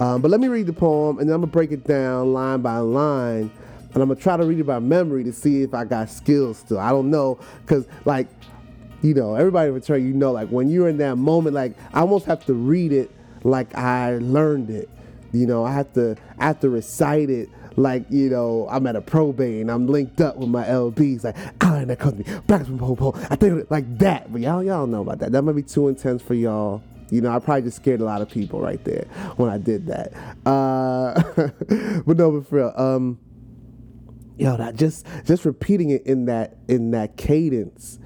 Um, 0.00 0.22
but 0.22 0.30
let 0.30 0.40
me 0.40 0.48
read 0.48 0.66
the 0.66 0.72
poem 0.72 1.18
and 1.18 1.28
then 1.28 1.34
I'm 1.34 1.42
gonna 1.42 1.52
break 1.52 1.70
it 1.70 1.84
down 1.84 2.32
line 2.32 2.62
by 2.62 2.78
line 2.78 3.50
and 3.92 4.02
I'm 4.02 4.08
gonna 4.08 4.16
try 4.16 4.38
to 4.38 4.44
read 4.44 4.58
it 4.58 4.66
by 4.66 4.78
memory 4.78 5.22
to 5.24 5.32
see 5.32 5.62
if 5.62 5.74
I 5.74 5.84
got 5.84 6.08
skills 6.08 6.58
still 6.58 6.78
I 6.78 6.90
don't 6.90 7.10
know 7.10 7.38
because 7.60 7.86
like 8.06 8.26
you 9.02 9.12
know 9.12 9.34
everybody 9.34 9.68
in 9.68 9.74
return 9.74 10.02
you 10.02 10.14
know 10.14 10.32
like 10.32 10.48
when 10.48 10.70
you're 10.70 10.88
in 10.88 10.96
that 10.98 11.16
moment 11.16 11.54
like 11.54 11.74
I 11.92 12.00
almost 12.00 12.24
have 12.24 12.44
to 12.46 12.54
read 12.54 12.90
it 12.90 13.10
like 13.44 13.74
I 13.76 14.16
learned 14.16 14.70
it. 14.70 14.88
You 15.32 15.46
know 15.46 15.64
I 15.64 15.72
have 15.74 15.92
to 15.92 16.16
I 16.38 16.46
have 16.46 16.60
to 16.60 16.70
recite 16.70 17.28
it 17.28 17.50
like 17.76 18.04
you 18.10 18.30
know 18.30 18.66
I'm 18.70 18.86
at 18.86 18.96
a 18.96 19.00
probate 19.00 19.68
I'm 19.68 19.86
linked 19.86 20.20
up 20.20 20.36
with 20.36 20.48
my 20.48 20.64
LBs 20.64 21.24
like 21.24 21.36
Alan 21.60 21.88
that 21.88 21.98
comes 21.98 22.26
me 22.26 22.40
back 22.46 22.64
from 22.66 22.78
Popo. 22.78 23.12
I 23.30 23.36
think 23.36 23.70
like 23.70 23.98
that 23.98 24.32
but 24.32 24.40
y'all 24.40 24.62
y'all 24.62 24.86
know 24.86 25.02
about 25.02 25.18
that. 25.20 25.32
That 25.32 25.42
might 25.42 25.56
be 25.56 25.62
too 25.62 25.88
intense 25.88 26.22
for 26.22 26.34
y'all. 26.34 26.82
You 27.10 27.20
know 27.20 27.30
I 27.30 27.38
probably 27.38 27.62
just 27.62 27.76
scared 27.76 28.00
a 28.00 28.04
lot 28.04 28.22
of 28.22 28.30
people 28.30 28.60
right 28.60 28.82
there 28.84 29.06
when 29.36 29.50
I 29.50 29.58
did 29.58 29.86
that. 29.86 30.12
Uh, 30.46 31.14
but 32.06 32.16
no 32.16 32.30
but 32.30 32.48
for 32.48 32.56
real 32.56 32.72
um 32.76 33.18
yo 34.36 34.56
that 34.56 34.74
just 34.74 35.06
just 35.24 35.44
repeating 35.44 35.90
it 35.90 36.04
in 36.06 36.26
that 36.26 36.56
in 36.68 36.90
that 36.90 37.16
cadence 37.16 37.98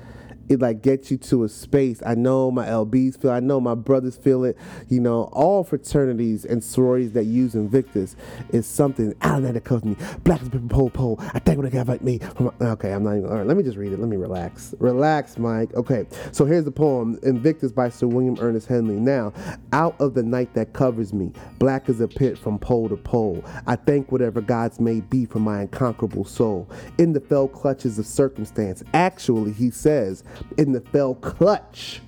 it 0.48 0.60
like 0.60 0.82
gets 0.82 1.10
you 1.10 1.18
to 1.18 1.44
a 1.44 1.48
space. 1.48 2.02
I 2.04 2.14
know 2.14 2.50
my 2.50 2.66
LBs 2.66 3.20
feel. 3.20 3.30
I 3.30 3.40
know 3.40 3.60
my 3.60 3.74
brothers 3.74 4.16
feel 4.16 4.44
it. 4.44 4.56
You 4.88 5.00
know, 5.00 5.24
all 5.32 5.64
fraternities 5.64 6.44
and 6.44 6.62
sororities 6.62 7.12
that 7.12 7.24
use 7.24 7.54
Invictus 7.54 8.16
is 8.50 8.66
something 8.66 9.14
out 9.22 9.44
of 9.44 9.54
that 9.54 9.84
me. 9.84 9.96
Black 10.24 10.42
people 10.42 10.60
pole 10.68 10.90
pole. 10.90 11.16
I 11.34 11.38
think 11.38 11.58
what 11.58 11.70
they 11.70 11.76
got 11.76 11.88
like 11.88 12.02
me. 12.02 12.20
Okay, 12.60 12.92
I'm 12.92 13.04
not 13.04 13.16
even. 13.16 13.28
All 13.28 13.36
right, 13.36 13.46
let 13.46 13.56
me 13.56 13.62
just 13.62 13.76
read 13.76 13.92
it. 13.92 14.00
Let 14.00 14.08
me 14.08 14.16
relax. 14.16 14.74
Relax, 14.78 15.38
Mike. 15.38 15.74
Okay, 15.74 16.06
so 16.32 16.44
here's 16.44 16.64
the 16.64 16.70
poem 16.70 17.18
Invictus 17.22 17.72
by 17.72 17.88
Sir 17.88 18.06
William 18.06 18.36
Ernest 18.40 18.66
Henley. 18.66 18.96
Now, 18.96 19.32
out 19.72 19.96
of 20.00 20.14
the 20.14 20.22
night 20.22 20.54
that 20.54 20.72
covers 20.72 21.12
me, 21.12 21.32
black 21.58 21.88
as 21.88 22.00
a 22.00 22.08
pit 22.08 22.38
from 22.38 22.58
pole 22.58 22.88
to 22.88 22.96
pole. 22.96 23.44
I 23.66 23.76
thank 23.76 24.10
whatever 24.10 24.40
gods 24.40 24.80
may 24.80 25.00
be 25.00 25.26
for 25.26 25.38
my 25.38 25.62
unconquerable 25.62 26.24
soul. 26.24 26.68
In 26.98 27.12
the 27.12 27.20
fell 27.20 27.48
clutches 27.48 27.98
of 27.98 28.06
circumstance, 28.06 28.82
actually, 28.94 29.52
he 29.52 29.70
says, 29.70 30.24
in 30.56 30.72
the 30.72 30.80
fell 30.80 31.14
clutch, 31.14 32.00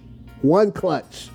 one 0.43 0.73
clutch, 0.73 1.29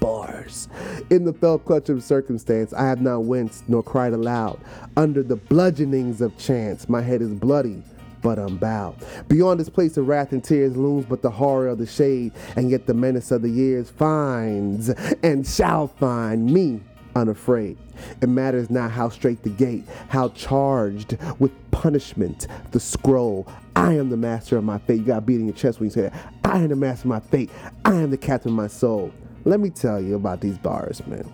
bars. 0.00 0.68
In 1.10 1.24
the 1.24 1.32
fell 1.32 1.58
clutch 1.58 1.88
of 1.88 2.02
circumstance, 2.02 2.72
I 2.72 2.86
have 2.86 3.00
not 3.00 3.24
winced 3.24 3.68
nor 3.68 3.82
cried 3.82 4.12
aloud. 4.12 4.58
Under 4.96 5.22
the 5.22 5.36
bludgeonings 5.36 6.20
of 6.20 6.36
chance, 6.38 6.88
my 6.88 7.02
head 7.02 7.22
is 7.22 7.32
bloody 7.34 7.82
but 8.22 8.38
unbowed. 8.38 8.96
Beyond 9.28 9.60
this 9.60 9.68
place 9.68 9.96
of 9.96 10.08
wrath 10.08 10.32
and 10.32 10.44
tears 10.44 10.76
looms 10.76 11.06
but 11.06 11.22
the 11.22 11.30
horror 11.30 11.68
of 11.68 11.78
the 11.78 11.86
shade, 11.86 12.32
and 12.56 12.70
yet 12.70 12.86
the 12.86 12.94
menace 12.94 13.30
of 13.30 13.42
the 13.42 13.48
years 13.48 13.90
finds 13.90 14.90
and 15.22 15.46
shall 15.46 15.86
find 15.86 16.46
me 16.46 16.80
unafraid. 17.16 17.78
It 18.20 18.28
matters 18.28 18.70
not 18.70 18.90
how 18.90 19.08
straight 19.08 19.42
the 19.42 19.50
gate, 19.50 19.84
how 20.08 20.30
charged 20.30 21.16
with 21.38 21.52
punishment 21.70 22.46
the 22.72 22.80
scroll. 22.80 23.46
I 23.76 23.94
am 23.94 24.10
the 24.10 24.16
master 24.16 24.56
of 24.56 24.64
my 24.64 24.78
fate. 24.78 25.00
You 25.00 25.06
got 25.06 25.26
beating 25.26 25.46
your 25.46 25.54
chest 25.54 25.80
when 25.80 25.88
you 25.88 25.90
say 25.90 26.02
that. 26.02 26.14
I 26.44 26.58
am 26.58 26.68
the 26.68 26.76
master 26.76 27.04
of 27.04 27.10
my 27.10 27.20
fate. 27.20 27.50
I 27.84 27.94
am 27.94 28.10
the 28.10 28.18
captain 28.18 28.50
of 28.50 28.56
my 28.56 28.66
soul. 28.66 29.12
Let 29.44 29.60
me 29.60 29.70
tell 29.70 30.00
you 30.00 30.16
about 30.16 30.40
these 30.40 30.58
bars, 30.58 31.06
man. 31.06 31.30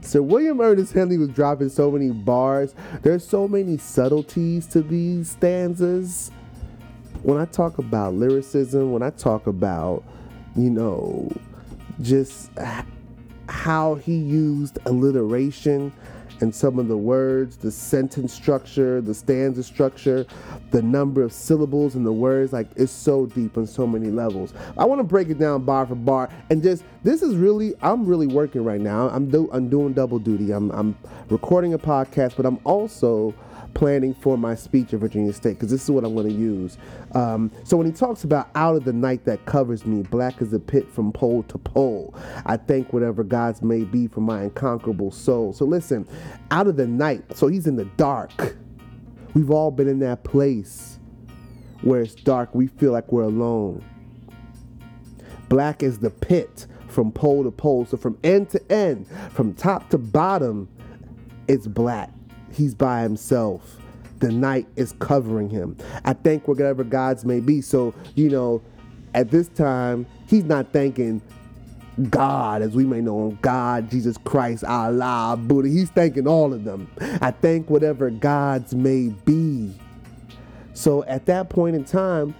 Sir 0.00 0.20
William 0.20 0.60
Ernest 0.60 0.92
Henley 0.92 1.16
was 1.16 1.28
dropping 1.28 1.68
so 1.68 1.90
many 1.90 2.10
bars. 2.10 2.74
There's 3.02 3.26
so 3.26 3.46
many 3.46 3.78
subtleties 3.78 4.66
to 4.68 4.82
these 4.82 5.30
stanzas. 5.30 6.32
When 7.22 7.38
I 7.38 7.44
talk 7.44 7.78
about 7.78 8.14
lyricism, 8.14 8.90
when 8.90 9.04
I 9.04 9.10
talk 9.10 9.46
about, 9.46 10.02
you 10.56 10.70
know, 10.70 11.30
just 12.00 12.50
how 13.52 13.96
he 13.96 14.16
used 14.16 14.78
alliteration 14.86 15.92
and 16.40 16.52
some 16.52 16.78
of 16.78 16.88
the 16.88 16.96
words, 16.96 17.58
the 17.58 17.70
sentence 17.70 18.32
structure, 18.32 19.00
the 19.02 19.14
stanza 19.14 19.62
structure, 19.62 20.26
the 20.70 20.80
number 20.80 21.22
of 21.22 21.32
syllables 21.32 21.94
in 21.94 22.02
the 22.02 22.12
words, 22.12 22.52
like 22.52 22.66
it's 22.76 22.90
so 22.90 23.26
deep 23.26 23.56
on 23.58 23.66
so 23.66 23.86
many 23.86 24.10
levels. 24.10 24.54
I 24.78 24.86
want 24.86 25.00
to 25.00 25.04
break 25.04 25.28
it 25.28 25.38
down 25.38 25.64
bar 25.64 25.86
for 25.86 25.94
bar 25.94 26.30
and 26.50 26.62
just 26.62 26.82
this 27.04 27.22
is 27.22 27.36
really 27.36 27.74
I'm 27.82 28.06
really 28.06 28.26
working 28.26 28.64
right 28.64 28.80
now. 28.80 29.10
I'm 29.10 29.28
do, 29.30 29.50
I'm 29.52 29.68
doing 29.68 29.92
double 29.92 30.18
duty. 30.18 30.50
I'm 30.50 30.70
I'm 30.70 30.96
recording 31.28 31.74
a 31.74 31.78
podcast, 31.78 32.36
but 32.36 32.46
I'm 32.46 32.58
also 32.64 33.34
planning 33.74 34.14
for 34.14 34.36
my 34.36 34.54
speech 34.54 34.92
at 34.92 35.00
Virginia 35.00 35.32
State 35.32 35.54
because 35.54 35.70
this 35.70 35.82
is 35.82 35.90
what 35.90 36.04
I'm 36.04 36.14
going 36.14 36.28
to 36.28 36.34
use. 36.34 36.78
Um, 37.12 37.50
so 37.64 37.76
when 37.76 37.86
he 37.86 37.92
talks 37.92 38.24
about 38.24 38.48
out 38.54 38.76
of 38.76 38.84
the 38.84 38.92
night 38.92 39.24
that 39.24 39.44
covers 39.46 39.84
me, 39.86 40.02
black 40.02 40.40
as 40.40 40.52
a 40.52 40.58
pit 40.58 40.90
from 40.90 41.12
pole 41.12 41.42
to 41.44 41.58
pole, 41.58 42.14
I 42.46 42.56
thank 42.56 42.92
whatever 42.92 43.24
gods 43.24 43.62
may 43.62 43.84
be 43.84 44.06
for 44.06 44.20
my 44.20 44.42
unconquerable 44.42 45.10
soul. 45.10 45.52
So 45.52 45.64
listen, 45.64 46.06
out 46.50 46.66
of 46.66 46.76
the 46.76 46.86
night, 46.86 47.36
so 47.36 47.48
he's 47.48 47.66
in 47.66 47.76
the 47.76 47.86
dark. 47.96 48.56
We've 49.34 49.50
all 49.50 49.70
been 49.70 49.88
in 49.88 49.98
that 50.00 50.24
place 50.24 50.98
where 51.80 52.02
it's 52.02 52.14
dark, 52.14 52.54
we 52.54 52.66
feel 52.66 52.92
like 52.92 53.10
we're 53.10 53.22
alone. 53.22 53.84
Black 55.48 55.82
as 55.82 55.98
the 55.98 56.10
pit 56.10 56.66
from 56.88 57.10
pole 57.10 57.42
to 57.44 57.50
pole. 57.50 57.86
So 57.86 57.96
from 57.96 58.18
end 58.22 58.50
to 58.50 58.72
end, 58.72 59.06
from 59.30 59.54
top 59.54 59.90
to 59.90 59.98
bottom, 59.98 60.68
it's 61.48 61.66
black 61.66 62.10
he's 62.52 62.74
by 62.74 63.02
himself. 63.02 63.76
The 64.18 64.30
night 64.30 64.68
is 64.76 64.92
covering 65.00 65.50
him. 65.50 65.76
I 66.04 66.12
thank 66.12 66.46
whatever 66.46 66.84
gods 66.84 67.24
may 67.24 67.40
be. 67.40 67.60
So, 67.60 67.94
you 68.14 68.30
know, 68.30 68.62
at 69.14 69.30
this 69.30 69.48
time, 69.48 70.06
he's 70.28 70.44
not 70.44 70.72
thanking 70.72 71.20
God, 72.08 72.62
as 72.62 72.74
we 72.74 72.84
may 72.84 73.00
know 73.00 73.28
him, 73.28 73.38
God, 73.42 73.90
Jesus 73.90 74.16
Christ, 74.18 74.64
Allah, 74.64 75.36
Buddha. 75.38 75.68
He's 75.68 75.90
thanking 75.90 76.26
all 76.26 76.54
of 76.54 76.64
them. 76.64 76.88
I 77.20 77.32
thank 77.32 77.68
whatever 77.68 78.10
gods 78.10 78.74
may 78.74 79.08
be. 79.08 79.74
So 80.72 81.04
at 81.04 81.26
that 81.26 81.50
point 81.50 81.76
in 81.76 81.84
time, 81.84 82.34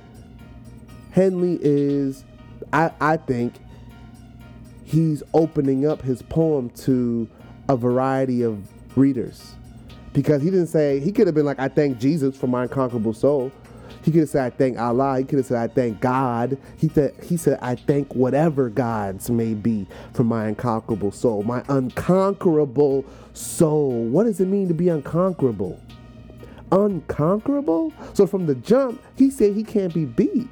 Henley 1.11 1.59
is, 1.61 2.25
I, 2.73 2.91
I 3.01 3.17
think, 3.19 3.55
he's 4.85 5.23
opening 5.35 5.87
up 5.87 6.01
his 6.01 6.23
poem 6.23 6.71
to 6.71 7.29
a 7.69 7.77
variety 7.77 8.43
of 8.43 8.69
readers 8.97 9.55
because 10.13 10.43
he 10.43 10.51
didn't 10.51 10.67
say 10.69 11.01
he 11.01 11.13
could 11.13 11.27
have 11.27 11.35
been 11.35 11.47
like, 11.47 11.59
"I 11.59 11.69
thank 11.69 11.99
Jesus 11.99 12.37
for 12.37 12.47
my 12.47 12.65
unconquerable 12.65 13.15
soul." 13.15 13.51
He 14.03 14.11
could 14.11 14.21
have 14.21 14.31
said, 14.31 14.45
"I 14.45 14.51
thank 14.51 14.79
Allah." 14.79 15.19
He 15.19 15.25
could 15.25 15.39
have 15.39 15.47
said, 15.47 15.59
"I 15.59 15.73
thank 15.73 16.01
God." 16.01 16.59
He 16.77 16.89
said, 16.89 17.15
"He 17.23 17.37
said, 17.37 17.59
I 17.63 17.77
thank 17.77 18.15
whatever 18.15 18.69
gods 18.69 19.31
may 19.31 19.55
be 19.55 19.87
for 20.13 20.25
my 20.25 20.47
unconquerable 20.47 21.13
soul, 21.13 21.43
my 21.45 21.63
unconquerable 21.69 23.05
soul." 23.33 24.05
What 24.07 24.25
does 24.25 24.41
it 24.41 24.49
mean 24.49 24.69
to 24.69 24.75
be 24.75 24.89
unconquerable? 24.89 25.79
Unconquerable. 26.73 27.93
So 28.15 28.27
from 28.27 28.47
the 28.47 28.55
jump, 28.57 29.01
he 29.15 29.31
said 29.31 29.55
he 29.55 29.63
can't 29.63 29.95
be 29.95 30.05
beat. 30.05 30.49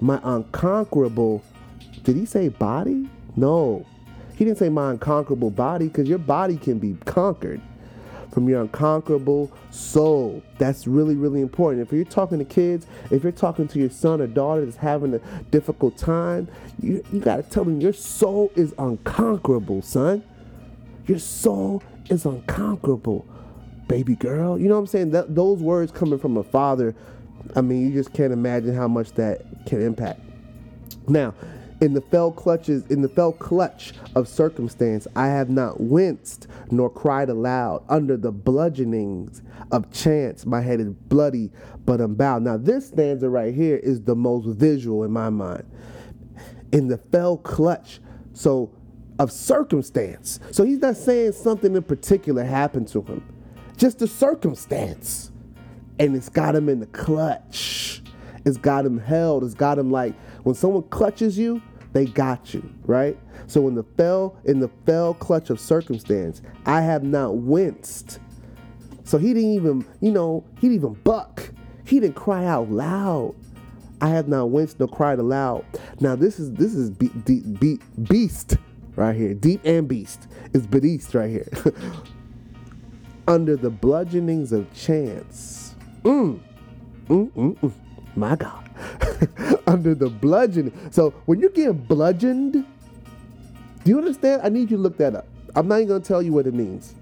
My 0.00 0.20
unconquerable. 0.24 1.42
Did 2.02 2.16
he 2.16 2.24
say 2.24 2.48
body? 2.48 3.08
No. 3.36 3.84
He 4.34 4.44
didn't 4.44 4.58
say 4.58 4.68
my 4.68 4.90
unconquerable 4.90 5.50
body 5.50 5.88
because 5.88 6.08
your 6.08 6.18
body 6.18 6.56
can 6.56 6.78
be 6.78 6.96
conquered 7.04 7.60
from 8.30 8.48
your 8.48 8.62
unconquerable 8.62 9.50
soul. 9.70 10.42
That's 10.58 10.86
really, 10.86 11.16
really 11.16 11.40
important. 11.40 11.86
If 11.86 11.92
you're 11.92 12.04
talking 12.04 12.38
to 12.38 12.44
kids, 12.44 12.86
if 13.10 13.22
you're 13.22 13.32
talking 13.32 13.68
to 13.68 13.78
your 13.78 13.90
son 13.90 14.20
or 14.20 14.26
daughter 14.26 14.64
that's 14.64 14.76
having 14.76 15.14
a 15.14 15.18
difficult 15.50 15.96
time, 15.96 16.48
you, 16.80 17.04
you 17.12 17.20
got 17.20 17.36
to 17.36 17.42
tell 17.42 17.64
them 17.64 17.80
your 17.80 17.92
soul 17.92 18.52
is 18.54 18.74
unconquerable, 18.78 19.82
son. 19.82 20.22
Your 21.06 21.18
soul 21.18 21.82
is 22.10 22.26
unconquerable, 22.26 23.26
baby 23.86 24.14
girl. 24.14 24.58
You 24.58 24.68
know 24.68 24.74
what 24.74 24.80
I'm 24.80 24.86
saying? 24.86 25.10
That, 25.12 25.34
those 25.34 25.60
words 25.60 25.90
coming 25.90 26.18
from 26.18 26.36
a 26.36 26.44
father, 26.44 26.94
I 27.56 27.62
mean, 27.62 27.88
you 27.88 27.94
just 27.94 28.12
can't 28.12 28.32
imagine 28.32 28.74
how 28.74 28.88
much 28.88 29.12
that 29.12 29.42
can 29.66 29.80
impact. 29.80 30.20
Now, 31.08 31.34
in 31.80 31.94
the 31.94 32.00
fell 32.02 32.32
clutches, 32.32 32.86
in 32.88 33.02
the 33.02 33.08
fell 33.08 33.32
clutch 33.32 33.94
of 34.16 34.28
circumstance, 34.28 35.06
I 35.16 35.28
have 35.28 35.50
not 35.50 35.80
winced 35.80 36.48
nor 36.70 36.90
cried 36.90 37.30
aloud. 37.30 37.84
Under 37.88 38.16
the 38.16 38.32
bludgeonings 38.32 39.42
of 39.72 39.92
chance, 39.92 40.46
my 40.46 40.60
head 40.62 40.80
is 40.80 40.90
bloody 40.90 41.50
but 41.86 42.00
unbowed. 42.00 42.42
Now, 42.42 42.56
this 42.58 42.88
stanza 42.88 43.28
right 43.30 43.54
here 43.54 43.76
is 43.78 44.02
the 44.02 44.16
most 44.16 44.46
visual 44.46 45.04
in 45.04 45.12
my 45.12 45.30
mind. 45.30 45.64
In 46.72 46.88
the 46.88 46.98
fell 46.98 47.38
clutch, 47.38 48.00
so 48.34 48.72
of 49.18 49.32
circumstance. 49.32 50.40
So 50.52 50.64
he's 50.64 50.78
not 50.80 50.96
saying 50.96 51.32
something 51.32 51.76
in 51.76 51.82
particular 51.84 52.44
happened 52.44 52.88
to 52.88 53.02
him, 53.02 53.24
just 53.76 54.02
a 54.02 54.08
circumstance. 54.08 55.30
and 55.98 56.16
it's 56.16 56.30
got 56.30 56.56
him 56.56 56.68
in 56.68 56.80
the 56.80 56.86
clutch. 56.88 58.02
It's 58.46 58.58
got 58.58 58.86
him 58.86 58.98
held. 58.98 59.44
It's 59.44 59.54
got 59.54 59.78
him 59.78 59.90
like 59.90 60.14
when 60.42 60.54
someone 60.54 60.84
clutches 60.84 61.38
you, 61.38 61.62
they 61.92 62.06
got 62.06 62.52
you, 62.54 62.68
right? 62.84 63.18
So 63.46 63.66
in 63.68 63.74
the 63.74 63.82
fell 63.82 64.36
in 64.44 64.60
the 64.60 64.68
fell 64.86 65.14
clutch 65.14 65.50
of 65.50 65.58
circumstance, 65.60 66.42
I 66.66 66.82
have 66.82 67.02
not 67.02 67.36
winced. 67.38 68.20
So 69.04 69.16
he 69.16 69.32
didn't 69.32 69.52
even, 69.52 69.86
you 70.00 70.12
know, 70.12 70.44
he 70.56 70.68
didn't 70.68 70.76
even 70.76 70.94
buck. 71.02 71.50
He 71.86 71.98
didn't 71.98 72.16
cry 72.16 72.44
out 72.44 72.70
loud. 72.70 73.34
I 74.00 74.10
have 74.10 74.28
not 74.28 74.50
winced 74.50 74.78
nor 74.78 74.88
cried 74.88 75.18
aloud. 75.18 75.64
Now 76.00 76.14
this 76.14 76.38
is 76.38 76.52
this 76.52 76.74
is 76.74 76.90
be, 76.90 77.08
be, 77.08 77.40
be, 77.40 77.78
beast 78.02 78.58
right 78.96 79.16
here, 79.16 79.34
deep 79.34 79.60
and 79.64 79.88
beast. 79.88 80.28
It's 80.52 80.66
beast 80.66 81.14
right 81.14 81.30
here. 81.30 81.48
Under 83.28 83.56
the 83.56 83.70
bludgeonings 83.70 84.52
of 84.52 84.72
chance. 84.74 85.74
Mm. 86.02 86.40
Mm, 87.08 87.30
mm, 87.32 87.58
mm. 87.58 87.72
My 88.14 88.36
God. 88.36 88.67
Under 89.66 89.94
the 89.94 90.08
bludgeon. 90.08 90.72
So 90.92 91.10
when 91.26 91.40
you're 91.40 91.50
getting 91.50 91.72
bludgeoned, 91.72 92.52
do 92.52 92.64
you 93.84 93.98
understand? 93.98 94.42
I 94.44 94.48
need 94.48 94.70
you 94.70 94.76
to 94.76 94.82
look 94.82 94.96
that 94.98 95.14
up. 95.14 95.26
I'm 95.54 95.68
not 95.68 95.80
even 95.80 96.00
to 96.00 96.06
tell 96.06 96.22
you 96.22 96.32
what 96.32 96.46
it 96.46 96.54
means. 96.54 96.94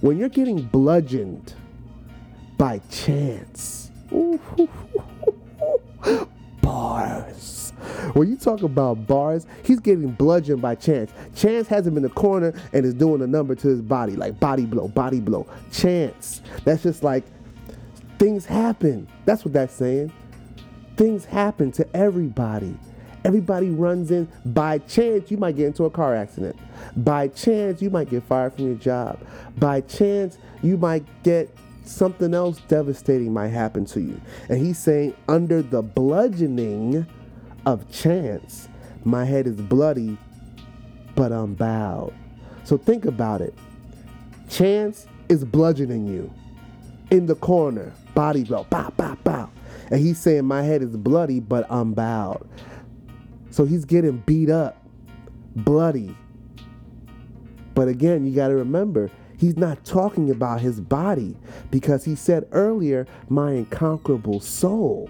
When 0.00 0.18
you're 0.18 0.28
getting 0.28 0.62
bludgeoned 0.62 1.54
by 2.56 2.80
chance, 2.90 3.90
bars. 6.62 7.72
When 8.14 8.28
you 8.28 8.36
talk 8.36 8.62
about 8.62 9.06
bars, 9.06 9.46
he's 9.62 9.80
getting 9.80 10.10
bludgeoned 10.12 10.60
by 10.60 10.74
Chance. 10.74 11.12
Chance 11.34 11.68
has 11.68 11.86
him 11.86 11.96
in 11.96 12.02
the 12.02 12.10
corner 12.10 12.52
and 12.72 12.84
is 12.84 12.94
doing 12.94 13.22
a 13.22 13.26
number 13.26 13.54
to 13.54 13.68
his 13.68 13.80
body, 13.80 14.16
like 14.16 14.38
body 14.38 14.66
blow, 14.66 14.88
body 14.88 15.20
blow. 15.20 15.46
Chance. 15.72 16.42
That's 16.64 16.82
just 16.82 17.02
like 17.02 17.24
things 18.18 18.44
happen. 18.44 19.08
That's 19.24 19.44
what 19.44 19.54
that's 19.54 19.74
saying. 19.74 20.12
Things 21.00 21.24
happen 21.24 21.72
to 21.72 21.96
everybody. 21.96 22.76
Everybody 23.24 23.70
runs 23.70 24.10
in. 24.10 24.28
By 24.44 24.76
chance, 24.80 25.30
you 25.30 25.38
might 25.38 25.56
get 25.56 25.68
into 25.68 25.86
a 25.86 25.90
car 25.90 26.14
accident. 26.14 26.58
By 26.94 27.28
chance, 27.28 27.80
you 27.80 27.88
might 27.88 28.10
get 28.10 28.22
fired 28.24 28.52
from 28.52 28.66
your 28.66 28.74
job. 28.74 29.18
By 29.56 29.80
chance, 29.80 30.36
you 30.60 30.76
might 30.76 31.06
get 31.22 31.48
something 31.86 32.34
else 32.34 32.60
devastating 32.68 33.32
might 33.32 33.48
happen 33.48 33.86
to 33.86 34.00
you. 34.02 34.20
And 34.50 34.58
he's 34.58 34.78
saying, 34.78 35.14
under 35.26 35.62
the 35.62 35.80
bludgeoning 35.80 37.06
of 37.64 37.90
chance, 37.90 38.68
my 39.02 39.24
head 39.24 39.46
is 39.46 39.56
bloody, 39.56 40.18
but 41.14 41.32
I'm 41.32 41.54
bowed. 41.54 42.12
So 42.64 42.76
think 42.76 43.06
about 43.06 43.40
it. 43.40 43.54
Chance 44.50 45.06
is 45.30 45.46
bludgeoning 45.46 46.08
you 46.08 46.30
in 47.10 47.24
the 47.24 47.36
corner, 47.36 47.90
body 48.14 48.44
blow, 48.44 48.64
bow, 48.64 48.90
bow, 48.98 49.16
bow. 49.24 49.48
And 49.90 50.00
he's 50.00 50.18
saying, 50.18 50.44
My 50.44 50.62
head 50.62 50.82
is 50.82 50.96
bloody, 50.96 51.40
but 51.40 51.66
I'm 51.70 51.92
bowed. 51.92 52.48
So 53.50 53.64
he's 53.64 53.84
getting 53.84 54.18
beat 54.18 54.50
up, 54.50 54.84
bloody. 55.56 56.16
But 57.74 57.88
again, 57.88 58.26
you 58.26 58.34
got 58.34 58.48
to 58.48 58.56
remember, 58.56 59.10
He's 59.40 59.56
not 59.56 59.86
talking 59.86 60.28
about 60.28 60.60
his 60.60 60.82
body 60.82 61.34
because 61.70 62.04
he 62.04 62.14
said 62.14 62.46
earlier, 62.52 63.06
my 63.30 63.52
incomparable 63.52 64.38
soul. 64.38 65.08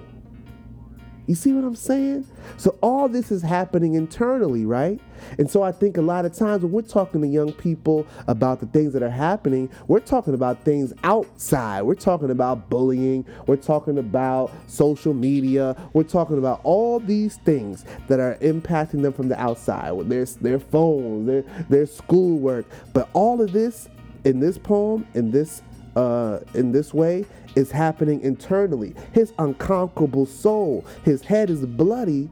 You 1.31 1.37
see 1.37 1.53
what 1.53 1.63
I'm 1.63 1.77
saying? 1.77 2.27
So 2.57 2.77
all 2.83 3.09
this 3.09 3.31
is 3.31 3.41
happening 3.41 3.95
internally, 3.95 4.67
right? 4.67 5.01
And 5.39 5.49
so 5.49 5.63
I 5.63 5.71
think 5.71 5.97
a 5.97 6.03
lot 6.03 6.25
of 6.25 6.35
times 6.35 6.65
when 6.65 6.73
we're 6.73 6.83
talking 6.83 7.21
to 7.21 7.29
young 7.29 7.53
people 7.53 8.05
about 8.27 8.59
the 8.59 8.67
things 8.67 8.93
that 8.95 9.03
are 9.05 9.11
happening, 9.11 9.71
we're 9.87 10.01
talking 10.01 10.35
about 10.35 10.65
things 10.65 10.93
outside. 11.05 11.83
We're 11.83 11.95
talking 11.95 12.31
about 12.31 12.69
bullying. 12.69 13.25
We're 13.47 13.59
talking 13.59 13.99
about 13.99 14.51
social 14.67 15.15
media. 15.15 15.77
We're 15.93 16.03
talking 16.03 16.37
about 16.37 16.63
all 16.65 16.99
these 16.99 17.37
things 17.37 17.85
that 18.09 18.19
are 18.19 18.35
impacting 18.39 19.03
them 19.03 19.13
from 19.13 19.29
the 19.29 19.41
outside 19.41 19.97
their, 20.09 20.25
their 20.25 20.59
phones, 20.59 21.29
their, 21.29 21.43
their 21.69 21.87
schoolwork. 21.87 22.67
But 22.93 23.09
all 23.13 23.41
of 23.41 23.53
this 23.53 23.89
in 24.25 24.41
this 24.41 24.59
poem, 24.59 25.07
in 25.15 25.31
this 25.31 25.63
uh, 25.97 26.41
in 26.55 26.73
this 26.73 26.95
way, 26.95 27.25
is 27.55 27.71
happening 27.71 28.21
internally. 28.21 28.95
His 29.13 29.33
unconquerable 29.39 30.27
soul, 30.27 30.85
his 31.05 31.23
head 31.23 31.51
is 31.51 31.65
bloody, 31.67 32.29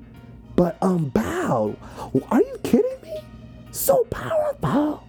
but 0.57 0.77
unbowed. 0.83 1.77
Are 2.31 2.41
you 2.41 2.59
kidding 2.63 3.01
me? 3.03 3.17
So 3.71 4.05
powerful. 4.05 5.05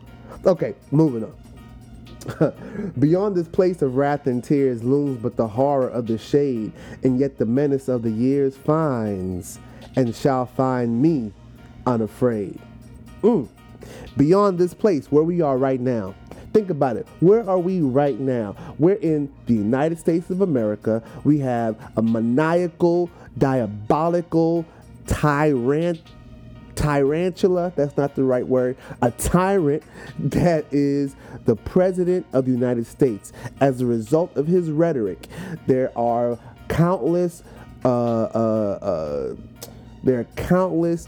Okay, 0.45 0.76
moving 0.91 1.24
on. 1.24 2.93
Beyond 3.00 3.36
this 3.36 3.48
place 3.48 3.82
of 3.82 3.95
wrath 3.95 4.28
and 4.28 4.43
tears 4.43 4.84
looms 4.84 5.19
but 5.22 5.36
the 5.36 5.48
horror 5.48 5.88
of 5.89 6.08
the 6.08 6.17
shade, 6.17 6.72
and 7.04 7.19
yet 7.19 7.38
the 7.38 7.45
menace 7.45 7.88
of 7.88 8.04
the 8.04 8.12
years 8.12 8.56
finds 8.56 9.60
and 9.95 10.15
shall 10.15 10.45
find 10.45 11.02
me 11.02 11.34
unafraid. 11.86 12.60
Mm. 13.22 13.48
Beyond 14.17 14.60
this 14.60 14.74
place 14.74 15.12
where 15.12 15.24
we 15.24 15.41
are 15.41 15.58
right 15.58 15.80
now, 15.80 16.13
Think 16.54 16.70
about 16.70 16.98
it. 16.98 17.08
Where 17.20 17.48
are 17.50 17.60
we 17.60 17.82
right 17.82 18.20
now? 18.20 18.56
We're 18.78 18.96
in 18.96 19.32
the 19.46 19.54
United 19.54 20.00
States 20.00 20.30
of 20.30 20.42
America. 20.42 21.04
We 21.24 21.40
have 21.40 21.78
a 21.96 22.02
maniacal, 22.02 23.10
diabolical, 23.38 24.66
tyrant 25.06 26.02
tyrantula, 26.76 27.76
that's 27.76 27.98
not 27.98 28.16
the 28.16 28.24
right 28.24 28.48
word, 28.48 28.78
a 29.02 29.12
tyrant 29.12 29.84
that 30.18 30.66
is 30.72 31.14
the 31.44 31.56
president 31.56 32.26
of 32.32 32.46
the 32.46 32.52
United 32.52 32.88
States. 32.88 33.34
As 33.60 33.82
a 33.82 33.86
result 33.86 34.36
of 34.38 34.48
his 34.48 34.72
rhetoric, 34.72 35.28
there 35.68 35.92
are 35.98 36.40
countless 36.70 37.44
uh, 37.84 37.90
uh, 37.90 38.80
uh, 38.82 39.36
there 40.04 40.20
are 40.20 40.26
countless 40.36 41.08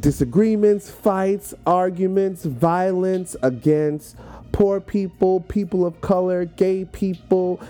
disagreements, 0.00 0.90
fights, 0.90 1.54
arguments, 1.66 2.44
violence 2.44 3.36
against 3.42 4.16
poor 4.52 4.80
people, 4.80 5.40
people 5.40 5.84
of 5.84 6.00
color, 6.00 6.44
gay 6.44 6.84
people. 6.84 7.60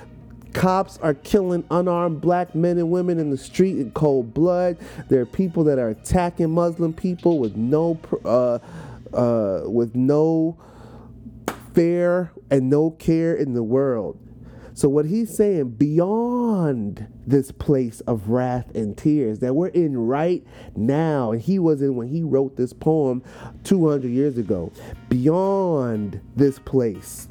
Cops 0.53 0.97
are 0.99 1.15
killing 1.15 1.65
unarmed 1.71 2.21
black 2.21 2.55
men 2.55 2.79
and 2.79 2.91
women 2.91 3.19
in 3.19 3.31
the 3.31 3.37
street 3.37 3.79
in 3.79 3.91
cold 3.91 4.33
blood. 4.33 4.79
There 5.09 5.21
are 5.21 5.27
people 5.27 5.65
that 5.65 5.79
are 5.79 5.91
attacking 5.91 6.51
Muslim 6.51 6.95
people 6.95 7.39
with 7.39 7.57
no, 7.57 7.99
uh, 8.25 8.59
uh, 9.13 9.63
with 9.67 9.95
no 9.95 10.57
fear 11.75 12.33
and 12.51 12.71
no 12.71 12.91
care 12.93 13.35
in 13.35 13.53
the 13.53 13.63
world. 13.63 14.19
So, 14.77 14.91
what 14.91 15.07
he's 15.07 15.35
saying, 15.35 15.71
beyond 15.71 17.09
this 17.27 17.51
place 17.51 18.01
of 18.01 18.29
wrath 18.29 18.75
and 18.75 18.95
tears 18.95 19.39
that 19.39 19.55
we're 19.55 19.69
in 19.69 19.97
right 19.97 20.47
now, 20.77 21.33
and 21.33 21.41
he 21.41 21.59
was 21.59 21.81
in 21.81 21.97
when 21.97 22.09
he 22.09 22.23
wrote 22.23 22.57
this 22.57 22.75
poem 22.75 23.23
200 23.65 24.07
years 24.07 24.37
ago, 24.37 24.71
beyond 25.09 26.21
this 26.37 26.59
place 26.59 27.29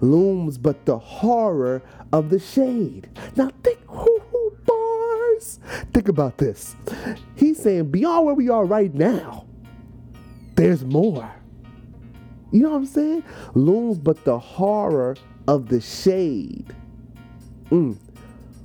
looms 0.00 0.56
but 0.56 0.86
the 0.86 0.98
horror 0.98 1.82
of 2.14 2.30
the 2.30 2.38
shade. 2.38 3.10
Now, 3.36 3.50
think, 3.62 3.78
whoo, 3.92 4.56
bars. 4.64 5.60
Think 5.92 6.08
about 6.08 6.38
this. 6.38 6.76
He's 7.34 7.62
saying, 7.62 7.90
beyond 7.90 8.24
where 8.24 8.34
we 8.34 8.48
are 8.48 8.64
right 8.64 8.94
now, 8.94 9.46
there's 10.54 10.82
more. 10.82 11.30
You 12.52 12.62
know 12.62 12.70
what 12.70 12.76
I'm 12.76 12.86
saying? 12.86 13.24
Looms 13.52 13.98
but 13.98 14.24
the 14.24 14.38
horror 14.38 15.14
of 15.48 15.68
the 15.68 15.80
shade. 15.80 16.66
Mm. 17.70 17.96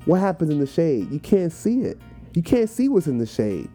What 0.05 0.19
happens 0.19 0.51
in 0.51 0.59
the 0.59 0.67
shade? 0.67 1.09
You 1.11 1.19
can't 1.19 1.51
see 1.51 1.81
it. 1.81 1.97
You 2.33 2.43
can't 2.43 2.69
see 2.69 2.89
what's 2.89 3.07
in 3.07 3.17
the 3.17 3.25
shade. 3.25 3.69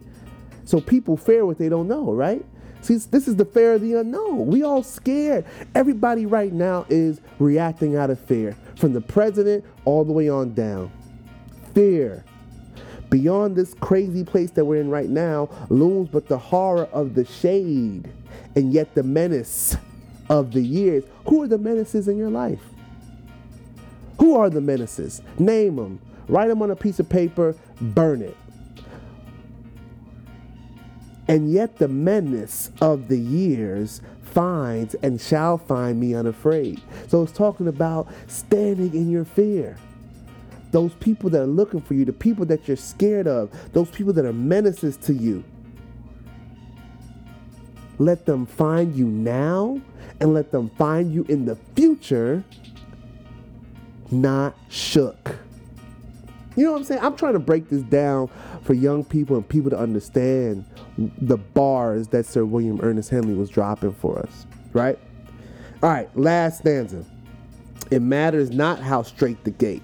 So 0.63 0.79
people 0.79 1.17
fear 1.17 1.43
what 1.43 1.57
they 1.57 1.69
don't 1.69 1.87
know, 1.87 2.13
right? 2.13 2.45
See, 2.81 2.95
this 2.95 3.27
is 3.27 3.35
the 3.35 3.45
fear 3.45 3.73
of 3.73 3.81
the 3.81 3.95
unknown. 3.95 4.45
We 4.45 4.61
all 4.61 4.83
scared. 4.83 5.45
Everybody 5.73 6.27
right 6.27 6.53
now 6.53 6.85
is 6.87 7.19
reacting 7.39 7.97
out 7.97 8.11
of 8.11 8.19
fear, 8.19 8.55
from 8.75 8.93
the 8.93 9.01
president 9.01 9.65
all 9.85 10.05
the 10.05 10.13
way 10.13 10.29
on 10.29 10.53
down. 10.53 10.91
Fear. 11.73 12.23
Beyond 13.09 13.55
this 13.55 13.73
crazy 13.73 14.23
place 14.23 14.51
that 14.51 14.63
we're 14.65 14.79
in 14.79 14.91
right 14.91 15.09
now 15.09 15.49
looms 15.69 16.09
but 16.09 16.27
the 16.27 16.37
horror 16.37 16.87
of 16.93 17.15
the 17.15 17.25
shade 17.25 18.11
and 18.55 18.71
yet 18.71 18.93
the 18.93 19.01
menace 19.01 19.75
of 20.29 20.51
the 20.51 20.61
years. 20.61 21.03
Who 21.25 21.41
are 21.41 21.47
the 21.47 21.57
menaces 21.57 22.07
in 22.07 22.15
your 22.15 22.29
life? 22.29 22.61
Who 24.19 24.37
are 24.37 24.49
the 24.49 24.61
menaces? 24.61 25.21
Name 25.37 25.77
them. 25.77 25.99
Write 26.27 26.49
them 26.49 26.61
on 26.61 26.69
a 26.69 26.75
piece 26.75 26.99
of 26.99 27.09
paper, 27.09 27.55
burn 27.81 28.21
it. 28.21 28.37
And 31.27 31.51
yet 31.51 31.77
the 31.77 31.87
menace 31.87 32.71
of 32.81 33.07
the 33.07 33.17
years 33.17 34.01
finds 34.21 34.95
and 34.95 35.19
shall 35.19 35.57
find 35.57 35.99
me 35.99 36.13
unafraid. 36.15 36.81
So 37.07 37.23
it's 37.23 37.31
talking 37.31 37.67
about 37.67 38.07
standing 38.27 38.93
in 38.93 39.09
your 39.09 39.25
fear. 39.25 39.77
Those 40.71 40.93
people 40.95 41.29
that 41.31 41.41
are 41.41 41.47
looking 41.47 41.81
for 41.81 41.95
you, 41.95 42.05
the 42.05 42.13
people 42.13 42.45
that 42.45 42.67
you're 42.67 42.77
scared 42.77 43.27
of, 43.27 43.51
those 43.73 43.89
people 43.89 44.13
that 44.13 44.25
are 44.25 44.33
menaces 44.33 44.97
to 44.97 45.13
you. 45.13 45.43
Let 47.97 48.25
them 48.25 48.45
find 48.45 48.95
you 48.95 49.07
now 49.07 49.81
and 50.19 50.33
let 50.33 50.51
them 50.51 50.69
find 50.77 51.11
you 51.11 51.25
in 51.27 51.45
the 51.45 51.55
future 51.75 52.43
not 54.11 54.55
shook. 54.69 55.37
You 56.55 56.65
know 56.65 56.71
what 56.73 56.79
I'm 56.79 56.83
saying? 56.83 57.01
I'm 57.01 57.15
trying 57.15 57.33
to 57.33 57.39
break 57.39 57.69
this 57.69 57.83
down 57.83 58.29
for 58.63 58.73
young 58.73 59.03
people 59.03 59.35
and 59.35 59.47
people 59.47 59.69
to 59.69 59.77
understand 59.79 60.65
the 60.97 61.37
bars 61.37 62.09
that 62.09 62.25
Sir 62.25 62.43
William 62.43 62.79
Ernest 62.81 63.09
Henley 63.09 63.33
was 63.33 63.49
dropping 63.49 63.93
for 63.93 64.19
us, 64.19 64.45
right? 64.73 64.99
All 65.81 65.89
right, 65.89 66.09
last 66.17 66.59
stanza. 66.59 67.05
It 67.91 68.01
matters 68.01 68.51
not 68.51 68.79
how 68.79 69.03
straight 69.03 69.43
the 69.45 69.51
gate. 69.51 69.83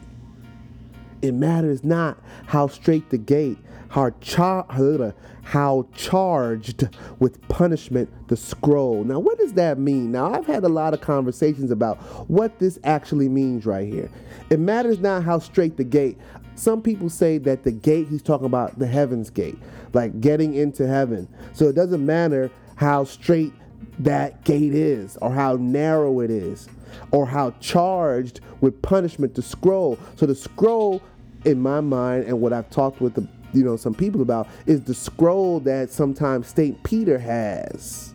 It 1.21 1.33
matters 1.33 1.83
not 1.83 2.17
how 2.45 2.67
straight 2.67 3.09
the 3.09 3.17
gate, 3.17 3.57
how, 3.89 4.11
char- 4.21 4.65
how 5.45 5.87
charged 5.93 6.89
with 7.19 7.39
punishment 7.47 8.09
the 8.29 8.35
scroll. 8.35 9.03
Now, 9.03 9.19
what 9.19 9.37
does 9.37 9.53
that 9.53 9.77
mean? 9.77 10.11
Now, 10.11 10.33
I've 10.33 10.47
had 10.47 10.63
a 10.63 10.69
lot 10.69 10.95
of 10.95 11.01
conversations 11.01 11.69
about 11.69 11.97
what 12.27 12.57
this 12.57 12.79
actually 12.83 13.29
means 13.29 13.63
right 13.63 13.87
here. 13.87 14.09
It 14.49 14.59
matters 14.59 14.99
not 14.99 15.23
how 15.23 15.37
straight 15.37 15.77
the 15.77 15.83
gate. 15.83 16.17
Some 16.55 16.81
people 16.81 17.09
say 17.09 17.37
that 17.37 17.63
the 17.63 17.71
gate, 17.71 18.07
he's 18.09 18.23
talking 18.23 18.47
about 18.47 18.79
the 18.79 18.87
heaven's 18.87 19.29
gate, 19.29 19.59
like 19.93 20.19
getting 20.19 20.55
into 20.55 20.87
heaven. 20.87 21.27
So 21.53 21.67
it 21.67 21.75
doesn't 21.75 22.03
matter 22.03 22.49
how 22.75 23.03
straight 23.03 23.53
that 23.99 24.43
gate 24.45 24.73
is, 24.73 25.15
or 25.17 25.31
how 25.31 25.57
narrow 25.57 26.21
it 26.21 26.31
is, 26.31 26.67
or 27.11 27.27
how 27.27 27.51
charged 27.59 28.39
with 28.61 28.81
punishment 28.81 29.35
the 29.35 29.43
scroll. 29.43 29.99
So 30.15 30.25
the 30.25 30.33
scroll, 30.33 31.03
in 31.45 31.61
my 31.61 31.81
mind, 31.81 32.23
and 32.23 32.41
what 32.41 32.51
I've 32.51 32.71
talked 32.71 32.99
with 32.99 33.13
the 33.13 33.27
you 33.55 33.63
know 33.63 33.77
some 33.77 33.93
people 33.93 34.21
about, 34.21 34.47
is 34.65 34.83
the 34.83 34.93
scroll 34.93 35.59
that 35.61 35.91
sometimes 35.91 36.47
Saint 36.47 36.81
Peter 36.83 37.17
has 37.19 38.13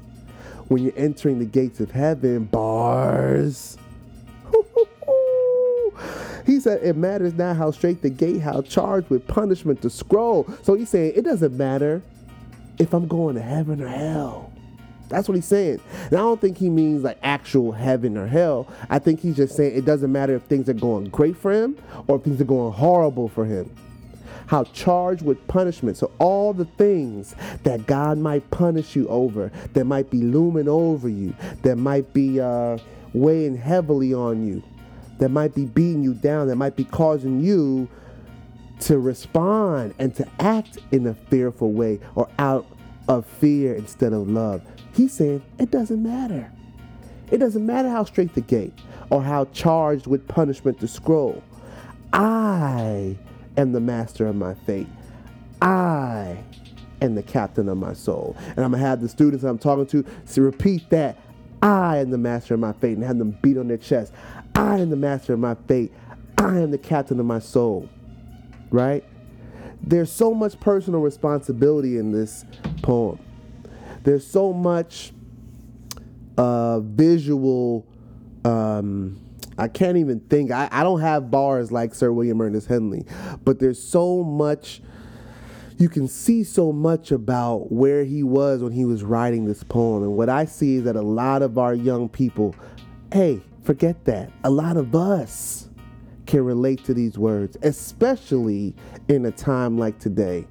when 0.68 0.82
you're 0.82 0.92
entering 0.96 1.38
the 1.38 1.44
gates 1.44 1.80
of 1.80 1.90
heaven. 1.90 2.44
Bars. 2.44 3.76
He 6.46 6.58
said, 6.58 6.82
It 6.82 6.96
matters 6.96 7.34
not 7.34 7.56
how 7.56 7.70
straight 7.70 8.02
the 8.02 8.10
gate, 8.10 8.40
how 8.40 8.62
charged 8.62 9.08
with 9.08 9.26
punishment 9.28 9.82
the 9.82 9.90
scroll. 9.90 10.48
So 10.62 10.74
he's 10.74 10.88
saying, 10.88 11.12
It 11.14 11.22
doesn't 11.22 11.56
matter 11.56 12.02
if 12.78 12.92
I'm 12.92 13.06
going 13.06 13.36
to 13.36 13.42
heaven 13.42 13.80
or 13.80 13.88
hell. 13.88 14.50
That's 15.08 15.28
what 15.28 15.34
he's 15.34 15.46
saying. 15.46 15.80
And 16.06 16.14
I 16.14 16.18
don't 16.18 16.40
think 16.40 16.56
he 16.56 16.70
means 16.70 17.02
like 17.02 17.18
actual 17.22 17.72
heaven 17.72 18.16
or 18.16 18.26
hell. 18.26 18.68
I 18.88 19.00
think 19.00 19.20
he's 19.20 19.36
just 19.36 19.56
saying 19.56 19.76
it 19.76 19.84
doesn't 19.84 20.10
matter 20.10 20.34
if 20.34 20.42
things 20.44 20.68
are 20.68 20.74
going 20.74 21.06
great 21.06 21.36
for 21.36 21.52
him 21.52 21.76
or 22.06 22.16
if 22.16 22.22
things 22.22 22.40
are 22.40 22.44
going 22.44 22.72
horrible 22.72 23.28
for 23.28 23.44
him. 23.44 23.74
How 24.50 24.64
charged 24.64 25.22
with 25.22 25.46
punishment. 25.46 25.96
So, 25.96 26.10
all 26.18 26.52
the 26.52 26.64
things 26.64 27.36
that 27.62 27.86
God 27.86 28.18
might 28.18 28.50
punish 28.50 28.96
you 28.96 29.06
over, 29.06 29.52
that 29.74 29.84
might 29.84 30.10
be 30.10 30.22
looming 30.22 30.66
over 30.66 31.08
you, 31.08 31.36
that 31.62 31.76
might 31.76 32.12
be 32.12 32.40
uh, 32.40 32.76
weighing 33.12 33.56
heavily 33.56 34.12
on 34.12 34.44
you, 34.44 34.60
that 35.20 35.28
might 35.28 35.54
be 35.54 35.66
beating 35.66 36.02
you 36.02 36.14
down, 36.14 36.48
that 36.48 36.56
might 36.56 36.74
be 36.74 36.82
causing 36.82 37.38
you 37.38 37.88
to 38.80 38.98
respond 38.98 39.94
and 40.00 40.16
to 40.16 40.26
act 40.40 40.78
in 40.90 41.06
a 41.06 41.14
fearful 41.14 41.70
way 41.70 42.00
or 42.16 42.28
out 42.40 42.66
of 43.06 43.26
fear 43.26 43.76
instead 43.76 44.12
of 44.12 44.28
love. 44.28 44.62
He's 44.92 45.12
saying 45.12 45.44
it 45.60 45.70
doesn't 45.70 46.02
matter. 46.02 46.50
It 47.30 47.38
doesn't 47.38 47.64
matter 47.64 47.88
how 47.88 48.02
straight 48.02 48.34
the 48.34 48.40
gate 48.40 48.76
or 49.10 49.22
how 49.22 49.44
charged 49.52 50.08
with 50.08 50.26
punishment 50.26 50.80
the 50.80 50.88
scroll. 50.88 51.40
I 52.12 53.16
am 53.56 53.72
the 53.72 53.80
master 53.80 54.26
of 54.26 54.36
my 54.36 54.54
fate. 54.54 54.88
I 55.62 56.42
am 57.02 57.14
the 57.14 57.22
captain 57.22 57.68
of 57.68 57.78
my 57.78 57.92
soul. 57.92 58.36
And 58.38 58.60
I'm 58.60 58.70
going 58.70 58.82
to 58.82 58.86
have 58.86 59.00
the 59.00 59.08
students 59.08 59.44
I'm 59.44 59.58
talking 59.58 59.86
to 59.86 60.42
repeat 60.42 60.88
that. 60.90 61.18
I 61.62 61.98
am 61.98 62.10
the 62.10 62.18
master 62.18 62.54
of 62.54 62.60
my 62.60 62.72
fate 62.72 62.96
and 62.96 63.04
have 63.04 63.18
them 63.18 63.36
beat 63.42 63.58
on 63.58 63.68
their 63.68 63.76
chest. 63.76 64.12
I 64.54 64.78
am 64.78 64.90
the 64.90 64.96
master 64.96 65.34
of 65.34 65.40
my 65.40 65.54
fate. 65.68 65.92
I 66.38 66.58
am 66.58 66.70
the 66.70 66.78
captain 66.78 67.20
of 67.20 67.26
my 67.26 67.38
soul. 67.38 67.88
Right? 68.70 69.04
There's 69.82 70.10
so 70.10 70.32
much 70.32 70.58
personal 70.60 71.00
responsibility 71.00 71.98
in 71.98 72.12
this 72.12 72.44
poem. 72.82 73.18
There's 74.02 74.26
so 74.26 74.52
much 74.52 75.12
uh, 76.38 76.80
visual. 76.80 77.86
Um, 78.44 79.20
I 79.60 79.68
can't 79.68 79.98
even 79.98 80.20
think. 80.20 80.50
I, 80.50 80.68
I 80.72 80.82
don't 80.82 81.00
have 81.00 81.30
bars 81.30 81.70
like 81.70 81.94
Sir 81.94 82.10
William 82.12 82.40
Ernest 82.40 82.66
Henley, 82.66 83.04
but 83.44 83.58
there's 83.58 83.82
so 83.82 84.24
much. 84.24 84.80
You 85.76 85.88
can 85.88 86.08
see 86.08 86.44
so 86.44 86.72
much 86.72 87.10
about 87.10 87.70
where 87.70 88.04
he 88.04 88.22
was 88.22 88.62
when 88.62 88.72
he 88.72 88.84
was 88.84 89.02
writing 89.02 89.44
this 89.44 89.62
poem. 89.62 90.02
And 90.02 90.16
what 90.16 90.28
I 90.28 90.44
see 90.44 90.76
is 90.76 90.84
that 90.84 90.96
a 90.96 91.02
lot 91.02 91.42
of 91.42 91.58
our 91.58 91.74
young 91.74 92.08
people, 92.08 92.54
hey, 93.12 93.40
forget 93.62 94.04
that. 94.04 94.30
A 94.44 94.50
lot 94.50 94.76
of 94.76 94.94
us 94.94 95.68
can 96.26 96.44
relate 96.44 96.84
to 96.84 96.94
these 96.94 97.18
words, 97.18 97.56
especially 97.62 98.74
in 99.08 99.26
a 99.26 99.30
time 99.30 99.78
like 99.78 99.98
today. 99.98 100.46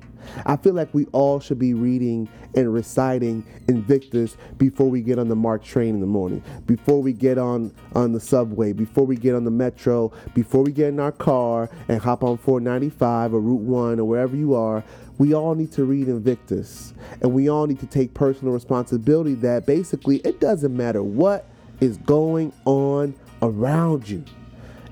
I 0.46 0.56
feel 0.58 0.74
like 0.74 0.94
we 0.94 1.06
all 1.12 1.40
should 1.40 1.60
be 1.60 1.74
reading 1.74 2.30
and 2.56 2.74
reciting 2.74 3.46
Invictus 3.68 4.38
before 4.58 4.90
we 4.90 5.02
get 5.02 5.20
on 5.20 5.28
the 5.28 5.36
MARC 5.36 5.64
train 5.64 5.96
in 5.96 6.02
the 6.02 6.08
morning, 6.08 6.44
before 6.66 7.02
we 7.02 7.14
get 7.14 7.38
on 7.38 7.74
on 7.96 8.12
the 8.12 8.20
subway, 8.20 8.74
before 8.74 9.06
we 9.06 9.16
get 9.16 9.36
on 9.36 9.44
the 9.44 9.52
metro, 9.52 10.12
before 10.34 10.64
we 10.64 10.72
get 10.72 10.90
in 10.90 11.00
our 11.00 11.12
car 11.12 11.70
and 11.88 12.02
hop 12.02 12.24
on 12.24 12.38
495 12.38 13.34
or 13.34 13.40
Route 13.40 13.62
1 13.62 14.00
or 14.00 14.06
wherever 14.06 14.36
you 14.36 14.56
are. 14.56 14.84
We 15.18 15.34
all 15.34 15.54
need 15.54 15.74
to 15.74 15.84
read 15.84 16.08
Invictus 16.08 16.94
and 17.22 17.34
we 17.34 17.50
all 17.50 17.68
need 17.68 17.80
to 17.82 17.88
take 17.88 18.14
personal 18.14 18.54
responsibility 18.54 19.34
that 19.36 19.66
basically 19.66 20.18
it 20.18 20.40
doesn't 20.40 20.76
matter 20.76 21.04
what 21.04 21.46
is 21.82 21.98
going 21.98 22.54
on 22.66 23.16
around 23.42 24.08
you. 24.08 24.24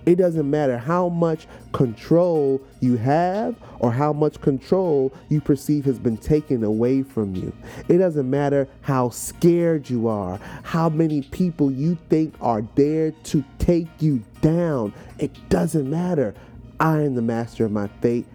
It 0.08 0.16
doesn't 0.16 0.50
matter 0.50 0.78
how 0.78 1.10
much 1.10 1.48
control 1.74 2.62
you 2.80 2.96
have 2.96 3.58
or 3.80 3.92
how 3.92 4.14
much 4.14 4.40
control 4.40 5.14
you 5.28 5.42
perceive 5.42 5.84
has 5.84 6.00
been 6.00 6.16
taken 6.16 6.64
away 6.64 7.04
from 7.04 7.36
you. 7.36 7.52
It 7.90 7.98
doesn't 7.98 8.30
matter 8.30 8.70
how 8.84 9.10
scared 9.10 9.90
you 9.90 10.08
are, 10.08 10.40
how 10.64 10.88
many 10.88 11.24
people 11.24 11.70
you 11.70 11.98
think 12.08 12.34
are 12.40 12.64
there 12.76 13.12
to 13.12 13.44
take 13.60 13.90
you 14.00 14.24
down. 14.40 14.94
It 15.20 15.50
doesn't 15.50 15.90
matter. 15.90 16.34
I 16.80 17.02
am 17.02 17.16
the 17.16 17.22
master 17.22 17.66
of 17.66 17.74
my 17.74 17.88
fate. 18.00 18.26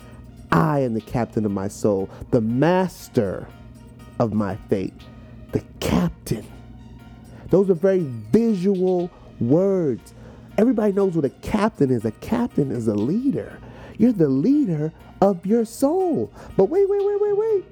I 0.50 0.80
am 0.80 0.92
the 0.92 1.00
captain 1.00 1.46
of 1.46 1.52
my 1.52 1.68
soul, 1.68 2.10
the 2.32 2.42
master 2.42 3.48
of 4.18 4.34
my 4.34 4.56
fate, 4.68 4.92
the 5.52 5.64
captain. 5.80 6.46
Those 7.48 7.70
are 7.70 7.74
very 7.74 8.04
visual 8.30 9.10
words. 9.40 10.12
Everybody 10.58 10.92
knows 10.92 11.14
what 11.14 11.24
a 11.24 11.30
captain 11.30 11.90
is. 11.90 12.04
A 12.04 12.10
captain 12.12 12.70
is 12.70 12.88
a 12.88 12.94
leader. 12.94 13.58
You're 13.98 14.12
the 14.12 14.28
leader 14.28 14.92
of 15.20 15.44
your 15.46 15.64
soul. 15.64 16.32
But 16.56 16.64
wait, 16.66 16.88
wait, 16.88 17.04
wait, 17.04 17.20
wait, 17.20 17.36
wait. 17.36 17.64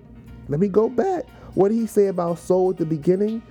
Let 0.49 0.61
me 0.61 0.69
go 0.69 0.88
back. 0.88 1.29
What 1.55 1.69
did 1.69 1.77
he 1.77 1.87
say 1.87 2.07
about 2.07 2.38
soul 2.38 2.71
at 2.71 2.79
the 2.79 2.87
beginning? 2.87 3.43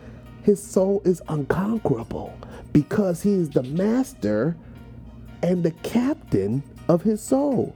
His 0.44 0.62
soul 0.64 1.02
is 1.06 1.22
unconquerable 1.28 2.34
because 2.74 3.22
he 3.22 3.34
is 3.34 3.50
the 3.50 3.64
master 3.64 4.56
and 5.44 5.64
the 5.64 5.72
captain 5.72 6.64
of 6.88 7.04
his 7.04 7.22
soul. 7.22 7.76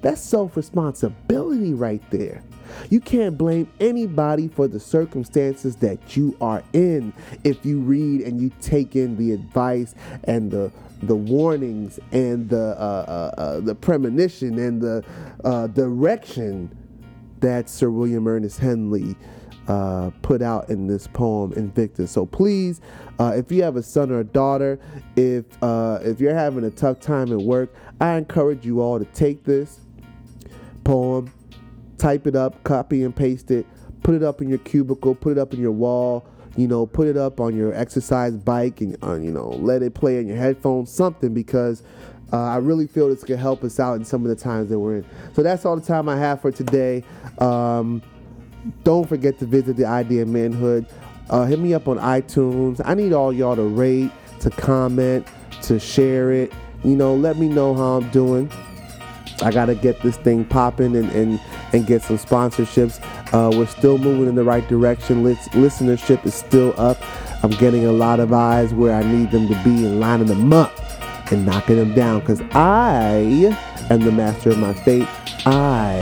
That's 0.00 0.20
self 0.20 0.56
responsibility 0.56 1.74
right 1.74 2.02
there. 2.10 2.42
You 2.90 3.00
can't 3.00 3.36
blame 3.38 3.68
anybody 3.80 4.48
for 4.48 4.68
the 4.68 4.80
circumstances 4.80 5.76
that 5.76 6.16
you 6.16 6.36
are 6.40 6.62
in 6.72 7.12
if 7.42 7.64
you 7.64 7.80
read 7.80 8.22
and 8.22 8.40
you 8.40 8.50
take 8.60 8.96
in 8.96 9.16
the 9.16 9.32
advice 9.32 9.94
and 10.24 10.50
the 10.50 10.72
the 11.06 11.16
warnings 11.16 11.98
and 12.12 12.48
the 12.48 12.76
uh, 12.78 13.04
uh, 13.38 13.40
uh, 13.40 13.60
the 13.60 13.74
premonition 13.74 14.58
and 14.58 14.80
the 14.80 15.04
uh, 15.44 15.66
direction 15.68 16.76
that 17.40 17.68
Sir 17.68 17.90
William 17.90 18.26
Ernest 18.26 18.58
Henley 18.58 19.16
uh, 19.68 20.10
put 20.22 20.42
out 20.42 20.68
in 20.68 20.86
this 20.86 21.06
poem 21.06 21.52
Invictus. 21.54 22.10
So 22.10 22.26
please, 22.26 22.80
uh, 23.18 23.32
if 23.34 23.50
you 23.50 23.62
have 23.62 23.76
a 23.76 23.82
son 23.82 24.10
or 24.10 24.20
a 24.20 24.24
daughter, 24.24 24.78
if 25.16 25.44
if 25.62 26.20
you're 26.20 26.34
having 26.34 26.64
a 26.64 26.70
tough 26.70 27.00
time 27.00 27.32
at 27.32 27.40
work, 27.40 27.74
I 28.00 28.16
encourage 28.16 28.64
you 28.64 28.80
all 28.80 28.98
to 28.98 29.04
take 29.06 29.44
this 29.44 29.80
poem, 30.84 31.32
type 31.98 32.26
it 32.26 32.36
up, 32.36 32.62
copy 32.64 33.02
and 33.04 33.14
paste 33.14 33.50
it, 33.50 33.66
put 34.02 34.14
it 34.14 34.22
up 34.22 34.42
in 34.42 34.48
your 34.48 34.58
cubicle, 34.58 35.14
put 35.14 35.32
it 35.32 35.38
up 35.38 35.54
in 35.54 35.60
your 35.60 35.72
wall 35.72 36.26
you 36.56 36.68
know, 36.68 36.86
put 36.86 37.06
it 37.08 37.16
up 37.16 37.40
on 37.40 37.56
your 37.56 37.74
exercise 37.74 38.36
bike 38.36 38.80
and, 38.80 38.96
uh, 39.02 39.14
you 39.14 39.30
know, 39.30 39.48
let 39.48 39.82
it 39.82 39.94
play 39.94 40.18
in 40.18 40.26
your 40.26 40.36
headphones, 40.36 40.90
something, 40.90 41.34
because 41.34 41.82
uh, 42.32 42.42
I 42.42 42.56
really 42.56 42.86
feel 42.86 43.08
this 43.08 43.24
could 43.24 43.38
help 43.38 43.64
us 43.64 43.78
out 43.78 43.94
in 43.94 44.04
some 44.04 44.22
of 44.22 44.28
the 44.28 44.36
times 44.36 44.68
that 44.70 44.78
we're 44.78 44.98
in. 44.98 45.06
So 45.34 45.42
that's 45.42 45.64
all 45.64 45.76
the 45.76 45.86
time 45.86 46.08
I 46.08 46.16
have 46.16 46.40
for 46.40 46.50
today. 46.50 47.04
Um, 47.38 48.02
don't 48.82 49.08
forget 49.08 49.38
to 49.40 49.46
visit 49.46 49.76
the 49.76 49.84
Idea 49.84 50.22
of 50.22 50.28
Manhood. 50.28 50.86
Uh, 51.30 51.44
hit 51.44 51.58
me 51.58 51.74
up 51.74 51.88
on 51.88 51.98
iTunes. 51.98 52.80
I 52.84 52.94
need 52.94 53.12
all 53.12 53.32
y'all 53.32 53.56
to 53.56 53.62
rate, 53.62 54.10
to 54.40 54.50
comment, 54.50 55.26
to 55.62 55.78
share 55.78 56.32
it. 56.32 56.52
You 56.82 56.96
know, 56.96 57.14
let 57.14 57.38
me 57.38 57.48
know 57.48 57.74
how 57.74 57.96
I'm 57.98 58.10
doing. 58.10 58.50
I 59.42 59.50
gotta 59.50 59.74
get 59.74 60.00
this 60.02 60.16
thing 60.16 60.44
popping 60.44 60.96
and, 60.96 61.10
and 61.12 61.40
and 61.72 61.86
get 61.86 62.02
some 62.02 62.18
sponsorships. 62.18 63.00
Uh, 63.32 63.50
we're 63.56 63.66
still 63.66 63.98
moving 63.98 64.28
in 64.28 64.34
the 64.34 64.44
right 64.44 64.66
direction. 64.68 65.24
listenership 65.24 66.24
is 66.24 66.34
still 66.34 66.72
up. 66.78 66.98
I'm 67.42 67.50
getting 67.50 67.84
a 67.84 67.92
lot 67.92 68.20
of 68.20 68.32
eyes 68.32 68.72
where 68.72 68.94
I 68.94 69.02
need 69.02 69.30
them 69.30 69.48
to 69.48 69.54
be 69.64 69.84
and 69.84 70.00
lining 70.00 70.28
them 70.28 70.52
up. 70.52 70.72
and 71.32 71.46
knocking 71.46 71.76
them 71.76 71.94
down 71.94 72.20
because 72.20 72.40
I 72.52 73.50
am 73.90 74.00
the 74.00 74.12
master 74.12 74.50
of 74.50 74.58
my 74.58 74.72
fate. 74.72 75.08
I 75.46 75.96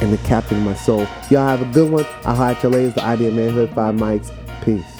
am 0.00 0.10
the 0.10 0.18
captain 0.18 0.58
of 0.58 0.62
my 0.64 0.74
soul. 0.74 1.06
Y'all 1.30 1.46
have 1.46 1.62
a 1.62 1.72
good 1.72 1.90
one. 1.90 2.06
I'll 2.24 2.36
hide 2.36 2.62
you 2.62 2.68
later. 2.68 2.90
The 2.90 3.02
Idea 3.04 3.28
of 3.28 3.34
Manhood, 3.34 3.70
five 3.74 3.94
mics. 3.96 4.32
Peace. 4.64 4.99